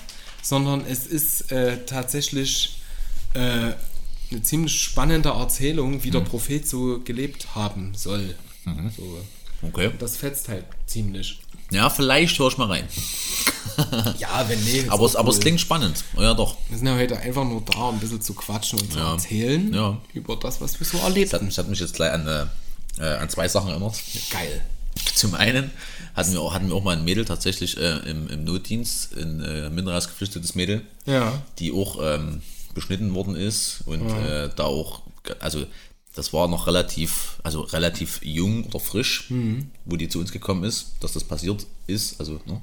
[0.43, 2.81] sondern es ist äh, tatsächlich
[3.35, 3.73] äh,
[4.31, 8.35] eine ziemlich spannende Erzählung, wie der Prophet so gelebt haben soll.
[8.97, 9.21] So.
[9.63, 9.91] Okay.
[9.99, 11.41] Das fetzt halt ziemlich.
[11.71, 12.89] Ja, vielleicht höre ich mal rein.
[14.19, 14.87] Ja, wenn nee.
[14.89, 16.03] Aber, es, aber es klingt spannend.
[16.19, 16.57] Ja, doch.
[16.71, 19.13] Wir sind ja heute einfach nur da, um ein bisschen zu quatschen und zu Ja.
[19.13, 19.99] erzählen Ja.
[20.15, 22.47] über das, was wir so erlebt mich- das hat mich jetzt gleich an, äh,
[23.03, 23.95] äh, an zwei Sachen erinnert.
[24.31, 24.63] Geil.
[25.15, 25.71] Zum einen
[26.15, 29.43] hatten wir auch, hatten wir auch mal ein Mädel tatsächlich äh, im, im Notdienst, ein
[29.43, 31.43] äh, minderjähriges geflüchtetes Mädel, Ja.
[31.59, 32.41] die auch ähm,
[32.73, 35.03] beschnitten worden ist und äh, da auch,
[35.41, 35.67] also
[36.17, 39.31] das war noch relativ, also relativ jung oder frisch,
[39.85, 42.61] wo die zu uns gekommen ist, dass das passiert ist, also ne?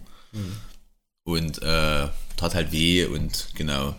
[1.23, 3.95] und äh, tat halt weh und genau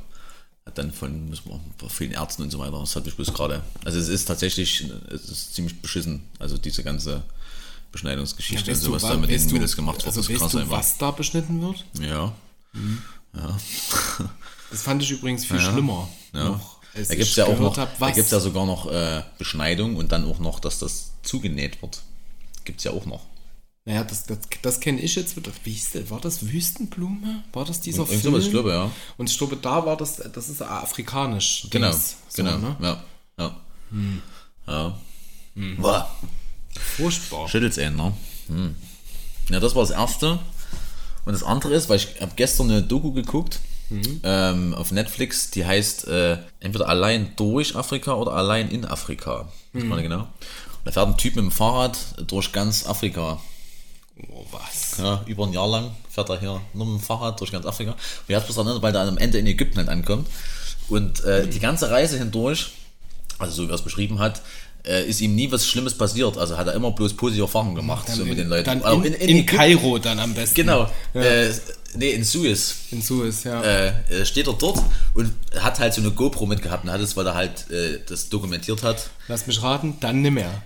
[0.67, 1.33] hat dann von,
[1.79, 4.91] von vielen Ärzten und so weiter, das hat mich bloß gerade, also es ist tatsächlich,
[5.11, 7.23] es ist ziemlich beschissen, also diese ganze
[7.93, 10.53] Beschneidungsgeschichte und weißt sowas wa- da mit den du- Mädels gemacht wird, also ist krass
[10.53, 10.79] du, einfach.
[10.79, 11.85] was da beschnitten wird?
[12.01, 12.35] Ja.
[14.71, 15.71] Das fand ich übrigens viel Ja.
[15.73, 16.09] schlimmer.
[16.33, 16.45] Ja.
[16.51, 19.23] Noch, als Da gibt es ja auch noch, hab, da gibt's ja sogar noch äh,
[19.39, 22.03] Beschneidung und dann auch noch, dass das zugenäht wird.
[22.65, 23.21] Gibt es ja auch noch.
[23.87, 25.53] Naja, das, das, das kenne ich jetzt wieder.
[25.65, 26.11] Wie hieß das?
[26.11, 27.45] War das Wüstenblume?
[27.53, 28.37] War das dieser Irgend Film?
[28.37, 28.91] ich glaube, ja.
[29.19, 31.67] Und ich glaube, da war das, das ist afrikanisch.
[31.71, 32.59] Genau, Dings, so, genau.
[32.59, 32.77] Ne?
[32.81, 33.05] Ja,
[33.39, 33.57] ja.
[33.91, 34.23] Hm.
[34.67, 34.99] ja.
[35.77, 36.11] Boah,
[36.97, 37.49] Furchtbar.
[37.49, 38.13] schüttelt's einen, ne?
[38.49, 38.75] Hm.
[39.51, 40.39] Ja, das war das Erste.
[41.27, 43.61] Und das andere ist, weil ich habe gestern eine Doku geguckt
[43.91, 44.21] Mhm.
[44.23, 49.49] ähm, auf Netflix, die heißt äh, entweder allein durch Afrika oder allein in Afrika.
[49.73, 49.89] Mhm.
[49.89, 50.21] Nicht genau.
[50.21, 50.29] Und
[50.85, 53.41] da fährt ein Typ mit dem Fahrrad durch ganz Afrika.
[54.31, 54.99] Oh, was?
[54.99, 57.93] Ja, über ein Jahr lang fährt er hier nur mit dem Fahrrad durch ganz Afrika.
[57.93, 60.29] Und er hat bloß erinnert, weil er am Ende in Ägypten halt ankommt.
[60.89, 62.73] Und äh, die ganze Reise hindurch,
[63.39, 64.43] also so wie er es beschrieben hat,
[64.87, 66.37] äh, ist ihm nie was Schlimmes passiert.
[66.39, 68.65] Also hat er immer bloß positive Erfahrungen gemacht so mit den Leuten.
[68.65, 70.55] Dann Also in, in, Ägypten- Kairo dann am besten.
[70.55, 70.89] Genau.
[71.15, 71.51] Äh,
[71.97, 73.63] nee, in Suez In Suez, ja.
[73.63, 74.83] äh, äh, steht er dort
[75.15, 78.29] und hat halt so eine GoPro mitgehabt und hat es, weil er halt äh, das
[78.29, 79.11] dokumentiert hat.
[79.29, 80.63] Lass mich raten, dann nimmer.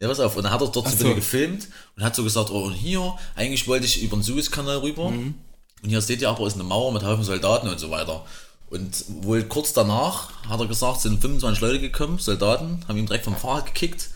[0.00, 0.36] Ja, pass auf.
[0.36, 1.04] Und dann hat er dort so Ach ein so.
[1.04, 4.78] bisschen gefilmt und hat so gesagt, oh, und hier, eigentlich wollte ich über den Suezkanal
[4.78, 5.10] rüber.
[5.10, 5.34] Mhm.
[5.82, 8.24] Und hier seht ihr aber, ist eine Mauer mit Haufen Soldaten und so weiter.
[8.72, 13.24] Und wohl kurz danach, hat er gesagt, sind 25 Leute gekommen, Soldaten, haben ihn direkt
[13.24, 14.08] vom Fahrrad gekickt,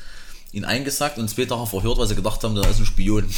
[0.51, 3.29] ihn eingesackt und zwei Tage verhört, weil sie gedacht haben, da ist ein Spion.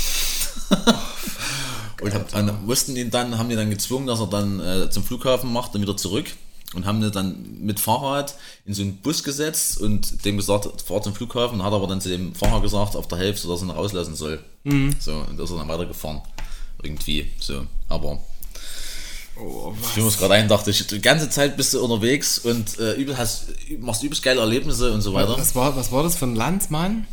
[2.01, 5.03] Und hab, dann mussten ihn dann, haben die dann gezwungen, dass er dann äh, zum
[5.03, 6.27] Flughafen macht und wieder zurück.
[6.73, 11.03] Und haben ihn dann mit Fahrrad in so einen Bus gesetzt und dem gesagt, fahr
[11.03, 11.61] zum Flughafen.
[11.65, 14.39] Hat aber dann zu dem Fahrer gesagt, auf der Hälfte, dass er ihn rauslassen soll.
[15.01, 16.21] So, und da ist er dann weitergefahren.
[16.81, 17.67] Irgendwie, so.
[17.89, 18.21] Aber
[19.41, 22.95] Oh, ich mir gerade ein, dachte ich, die ganze Zeit bist du unterwegs und äh,
[22.95, 23.47] übel hast,
[23.79, 25.37] machst übelst geile Erlebnisse und so weiter.
[25.39, 27.07] was, war, was war das für ein Landsmann?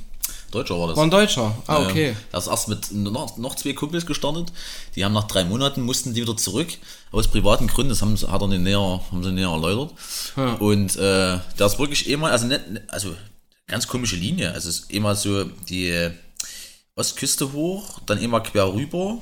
[0.52, 0.96] Deutscher war das.
[0.96, 1.56] War ein Deutscher.
[1.68, 2.16] Ah, Ja, okay.
[2.32, 4.54] Da ist erst mit noch, noch zwei Kumpels gestartet.
[4.96, 6.70] Die haben nach drei Monaten mussten die wieder zurück.
[7.12, 9.94] Aus privaten Gründen, das haben, sie- hat er näher, haben sie näher erläutert.
[10.60, 11.00] Und äh,
[11.60, 13.14] der ist wirklich immer, also nicht, also
[13.68, 14.52] ganz komische Linie.
[14.54, 16.12] Also es ist immer so die äh,
[16.96, 19.18] Ostküste hoch, dann immer quer rüber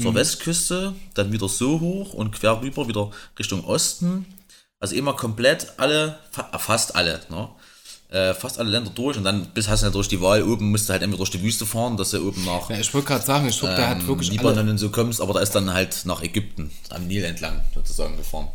[0.00, 4.26] zur Westküste, dann wieder so hoch und quer rüber wieder Richtung Osten.
[4.78, 7.48] Also immer komplett alle, fa- fast alle, ne?
[8.08, 10.70] Äh, fast alle Länder durch und dann bis hast du ja durch die Wahl oben,
[10.70, 13.08] musst du halt entweder durch die Wüste fahren, dass du oben nach Ja, ich wollte
[13.08, 14.70] gerade sagen, ich glaube, der hat ähm, wirklich Libanon alle.
[14.70, 18.46] und so kommst, aber da ist dann halt nach Ägypten, am Nil entlang sozusagen gefahren.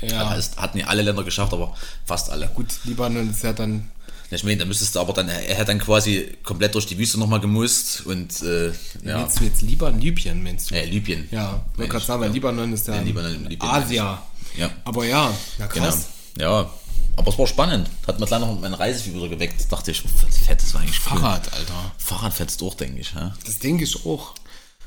[0.00, 0.24] Ja.
[0.24, 2.48] Da ist, hat nicht alle Länder geschafft, aber fast alle.
[2.48, 3.90] Gut, Libanon ist ja dann.
[4.30, 7.18] Ich meine, da müsstest du aber dann, er hat dann quasi komplett durch die Wüste
[7.20, 8.68] nochmal gemusst und äh,
[9.04, 10.74] ja, Meinst du jetzt Libanon, Libyen, meinst du?
[10.74, 11.28] äh, Libyen.
[11.30, 14.22] Ja, wollte gerade sagen, weil Libanon ist ja, Ja, Libanon- Libyen Asia.
[14.56, 14.70] Ja.
[14.84, 15.86] Aber ja, ja Genau.
[15.86, 16.06] krass.
[16.38, 16.70] Ja,
[17.16, 17.88] aber es war spannend.
[18.08, 19.70] Hat mir gleich noch mein Reisefieber wieder geweckt.
[19.70, 21.18] Dachte ich, fett, das war eigentlich cool.
[21.20, 21.92] Fahrrad, Alter.
[21.98, 23.12] Fahrrad fährt's durch, denke ich.
[23.14, 23.34] Ja.
[23.46, 24.34] Das denke ich auch.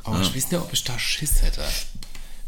[0.04, 1.62] Aber ich weiß nicht, ob ich da Schiss hätte.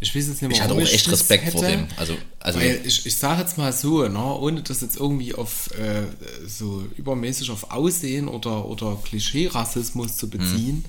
[0.01, 1.77] Ich weiß jetzt nicht, Ich hatte auch warum echt Respekt vor hätte.
[1.77, 1.87] dem.
[1.97, 6.03] Also, also ich, ich sage jetzt mal so, ne, ohne das jetzt irgendwie auf äh,
[6.47, 10.85] so übermäßig auf Aussehen oder, oder Klischee-Rassismus zu beziehen,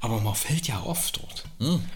[0.00, 1.44] aber man fällt ja oft dort.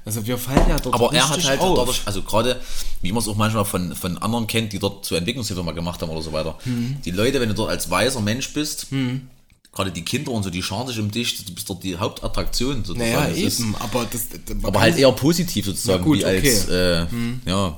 [0.04, 1.02] Also wir fallen ja dort Hm.
[1.02, 1.78] Aber er hat halt auf.
[1.78, 2.60] dadurch, also gerade,
[3.02, 6.00] wie man es auch manchmal von, von anderen kennt, die dort zur Entwicklungshilfe mal gemacht
[6.02, 6.58] haben oder so weiter.
[6.64, 6.98] Hm.
[7.04, 8.86] Die Leute, wenn du dort als weißer Mensch bist,
[9.78, 12.84] gerade die Kinder und so, die scharen sich um dich, du bist dort die Hauptattraktion
[12.84, 13.12] sozusagen.
[13.12, 16.64] naja, Das ist- eben, aber das, das aber halt eher positiv sozusagen, gut, wie als,
[16.64, 17.06] okay.
[17.10, 17.40] Hm.
[17.46, 17.76] äh, ja.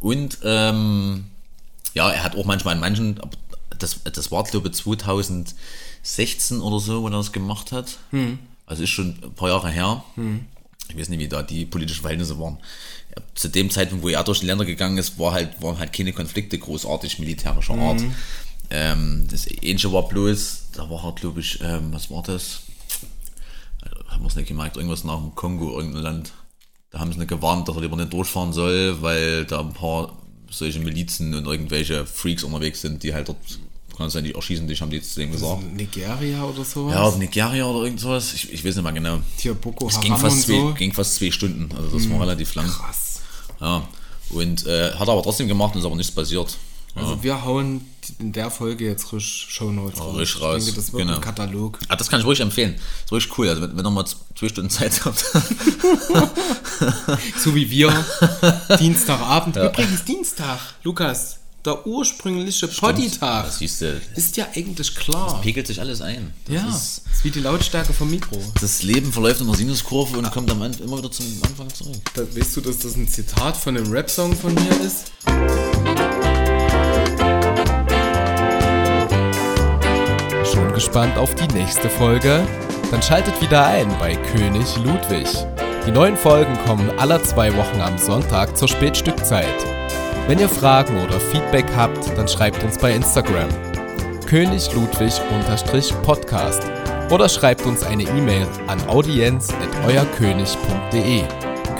[0.00, 1.24] Und, ähm,
[1.94, 3.20] ja, er hat auch manchmal in manchen,
[3.78, 7.98] das, das war glaube ich 2016 oder so, wo er das gemacht hat.
[8.10, 8.38] Hm.
[8.66, 10.02] Also ist schon ein paar Jahre her.
[10.88, 12.58] Ich weiß nicht, wie da die politischen Verhältnisse waren.
[13.34, 16.12] Zu dem Zeitpunkt, wo er durch die Länder gegangen ist, war halt, waren halt keine
[16.14, 18.00] Konflikte großartig militärischer Art.
[18.00, 18.14] Mhm.
[18.74, 22.62] Ähm, das Ähnliche war bloß, da war er, glaube ich, ähm, was war das?
[24.12, 26.32] haben wir es nicht gemerkt, irgendwas nach dem Kongo, irgendein Land.
[26.90, 30.12] Da haben sie nicht gewarnt, dass er lieber nicht durchfahren soll, weil da ein paar
[30.50, 33.38] solche Milizen und irgendwelche Freaks unterwegs sind, die halt dort,
[33.96, 35.62] kann sein, die erschießen dich, haben die zu dem gesagt.
[35.72, 36.94] Nigeria oder sowas.
[36.94, 39.18] Ja, Nigeria oder irgend sowas, ich, ich weiß nicht mehr genau.
[39.38, 40.74] Hier Boko Es ging fast, zwei, so.
[40.74, 42.66] Ging fast zwei Stunden, also das war relativ lang.
[42.66, 43.22] Krass.
[43.60, 43.88] Ja.
[44.30, 46.56] Und äh, hat aber trotzdem gemacht und ist aber nichts passiert.
[46.94, 47.80] Also wir hauen
[48.18, 50.16] in der Folge jetzt frisch Shownotes raus.
[50.16, 51.14] richtig Ich raus, denke, das wird genau.
[51.16, 51.78] ein Katalog.
[51.88, 52.74] Ah, das kann ich ruhig empfehlen.
[52.74, 53.48] Das ist wirklich cool.
[53.48, 55.24] Also wenn, wenn ihr mal zwei Stunden Zeit habt.
[57.38, 57.92] So wie wir.
[58.80, 59.56] Dienstagabend.
[59.56, 61.38] Übrigens Dienstag, Lukas.
[61.64, 63.44] Der ursprüngliche Potty-Tag.
[63.44, 65.40] Das Ist ja eigentlich klar.
[65.42, 66.34] pegelt sich alles ein.
[66.46, 68.36] Das ja, Ist, ist wie die Lautstärke vom Mikro.
[68.60, 72.02] das Leben verläuft in einer Sinuskurve und kommt am Ende immer wieder zum Anfang zurück.
[72.14, 75.12] Da, weißt du, dass das ein Zitat von einem Rap-Song von mir ist?
[80.84, 82.44] Gespannt auf die nächste Folge?
[82.90, 85.28] Dann schaltet wieder ein bei König Ludwig.
[85.86, 89.46] Die neuen Folgen kommen alle zwei Wochen am Sonntag zur Spätstückzeit.
[90.26, 93.48] Wenn ihr Fragen oder Feedback habt, dann schreibt uns bei Instagram.
[94.26, 96.64] König Ludwig-Podcast
[97.12, 101.22] oder schreibt uns eine E-Mail an audienz.euerkönig.de.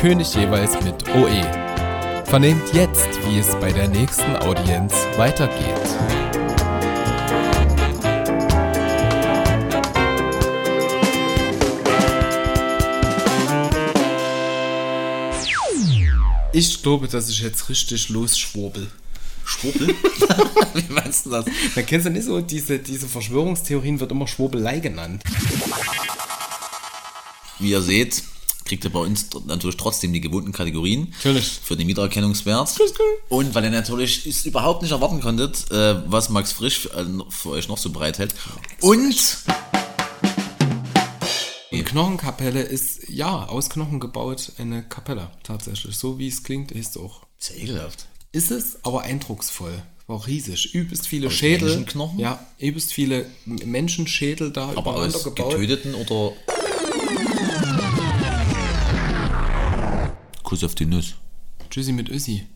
[0.00, 1.42] König jeweils mit OE.
[2.26, 5.98] Vernehmt jetzt, wie es bei der nächsten Audienz weitergeht.
[16.54, 18.86] Ich glaube, dass ich jetzt richtig losschwurbel.
[19.44, 19.88] Schwurbel?
[20.74, 21.46] Wie meinst du das?
[21.74, 25.22] Da kennst du nicht so, diese, diese Verschwörungstheorien wird immer Schwurbelei genannt.
[27.58, 28.22] Wie ihr seht,
[28.66, 31.14] kriegt ihr bei uns natürlich trotzdem die gewohnten Kategorien.
[31.24, 31.60] Natürlich.
[31.62, 32.78] Für den Wiedererkennungswert.
[33.30, 37.06] Und weil ihr natürlich es überhaupt nicht erwarten konntet, äh, was Max Frisch für, äh,
[37.30, 38.34] für euch noch so bereithält.
[38.80, 39.16] Und
[41.92, 45.94] Knochenkapelle ist, ja, aus Knochen gebaut, eine Kapelle, tatsächlich.
[45.94, 47.26] So wie es klingt, ist es auch.
[47.38, 48.06] ist ja ekelhaft.
[48.32, 49.82] Ist es, aber eindrucksvoll.
[50.06, 50.74] War riesig.
[50.74, 51.68] Übelst viele Aus Schädel.
[51.68, 52.18] Menschenknochen?
[52.18, 55.50] Ja, übelst viele Menschenschädel da Aber aus gebaut.
[55.50, 56.32] getöteten oder.
[60.42, 61.14] Kuss auf die Nuss.
[61.68, 62.46] Tschüssi mit Össi.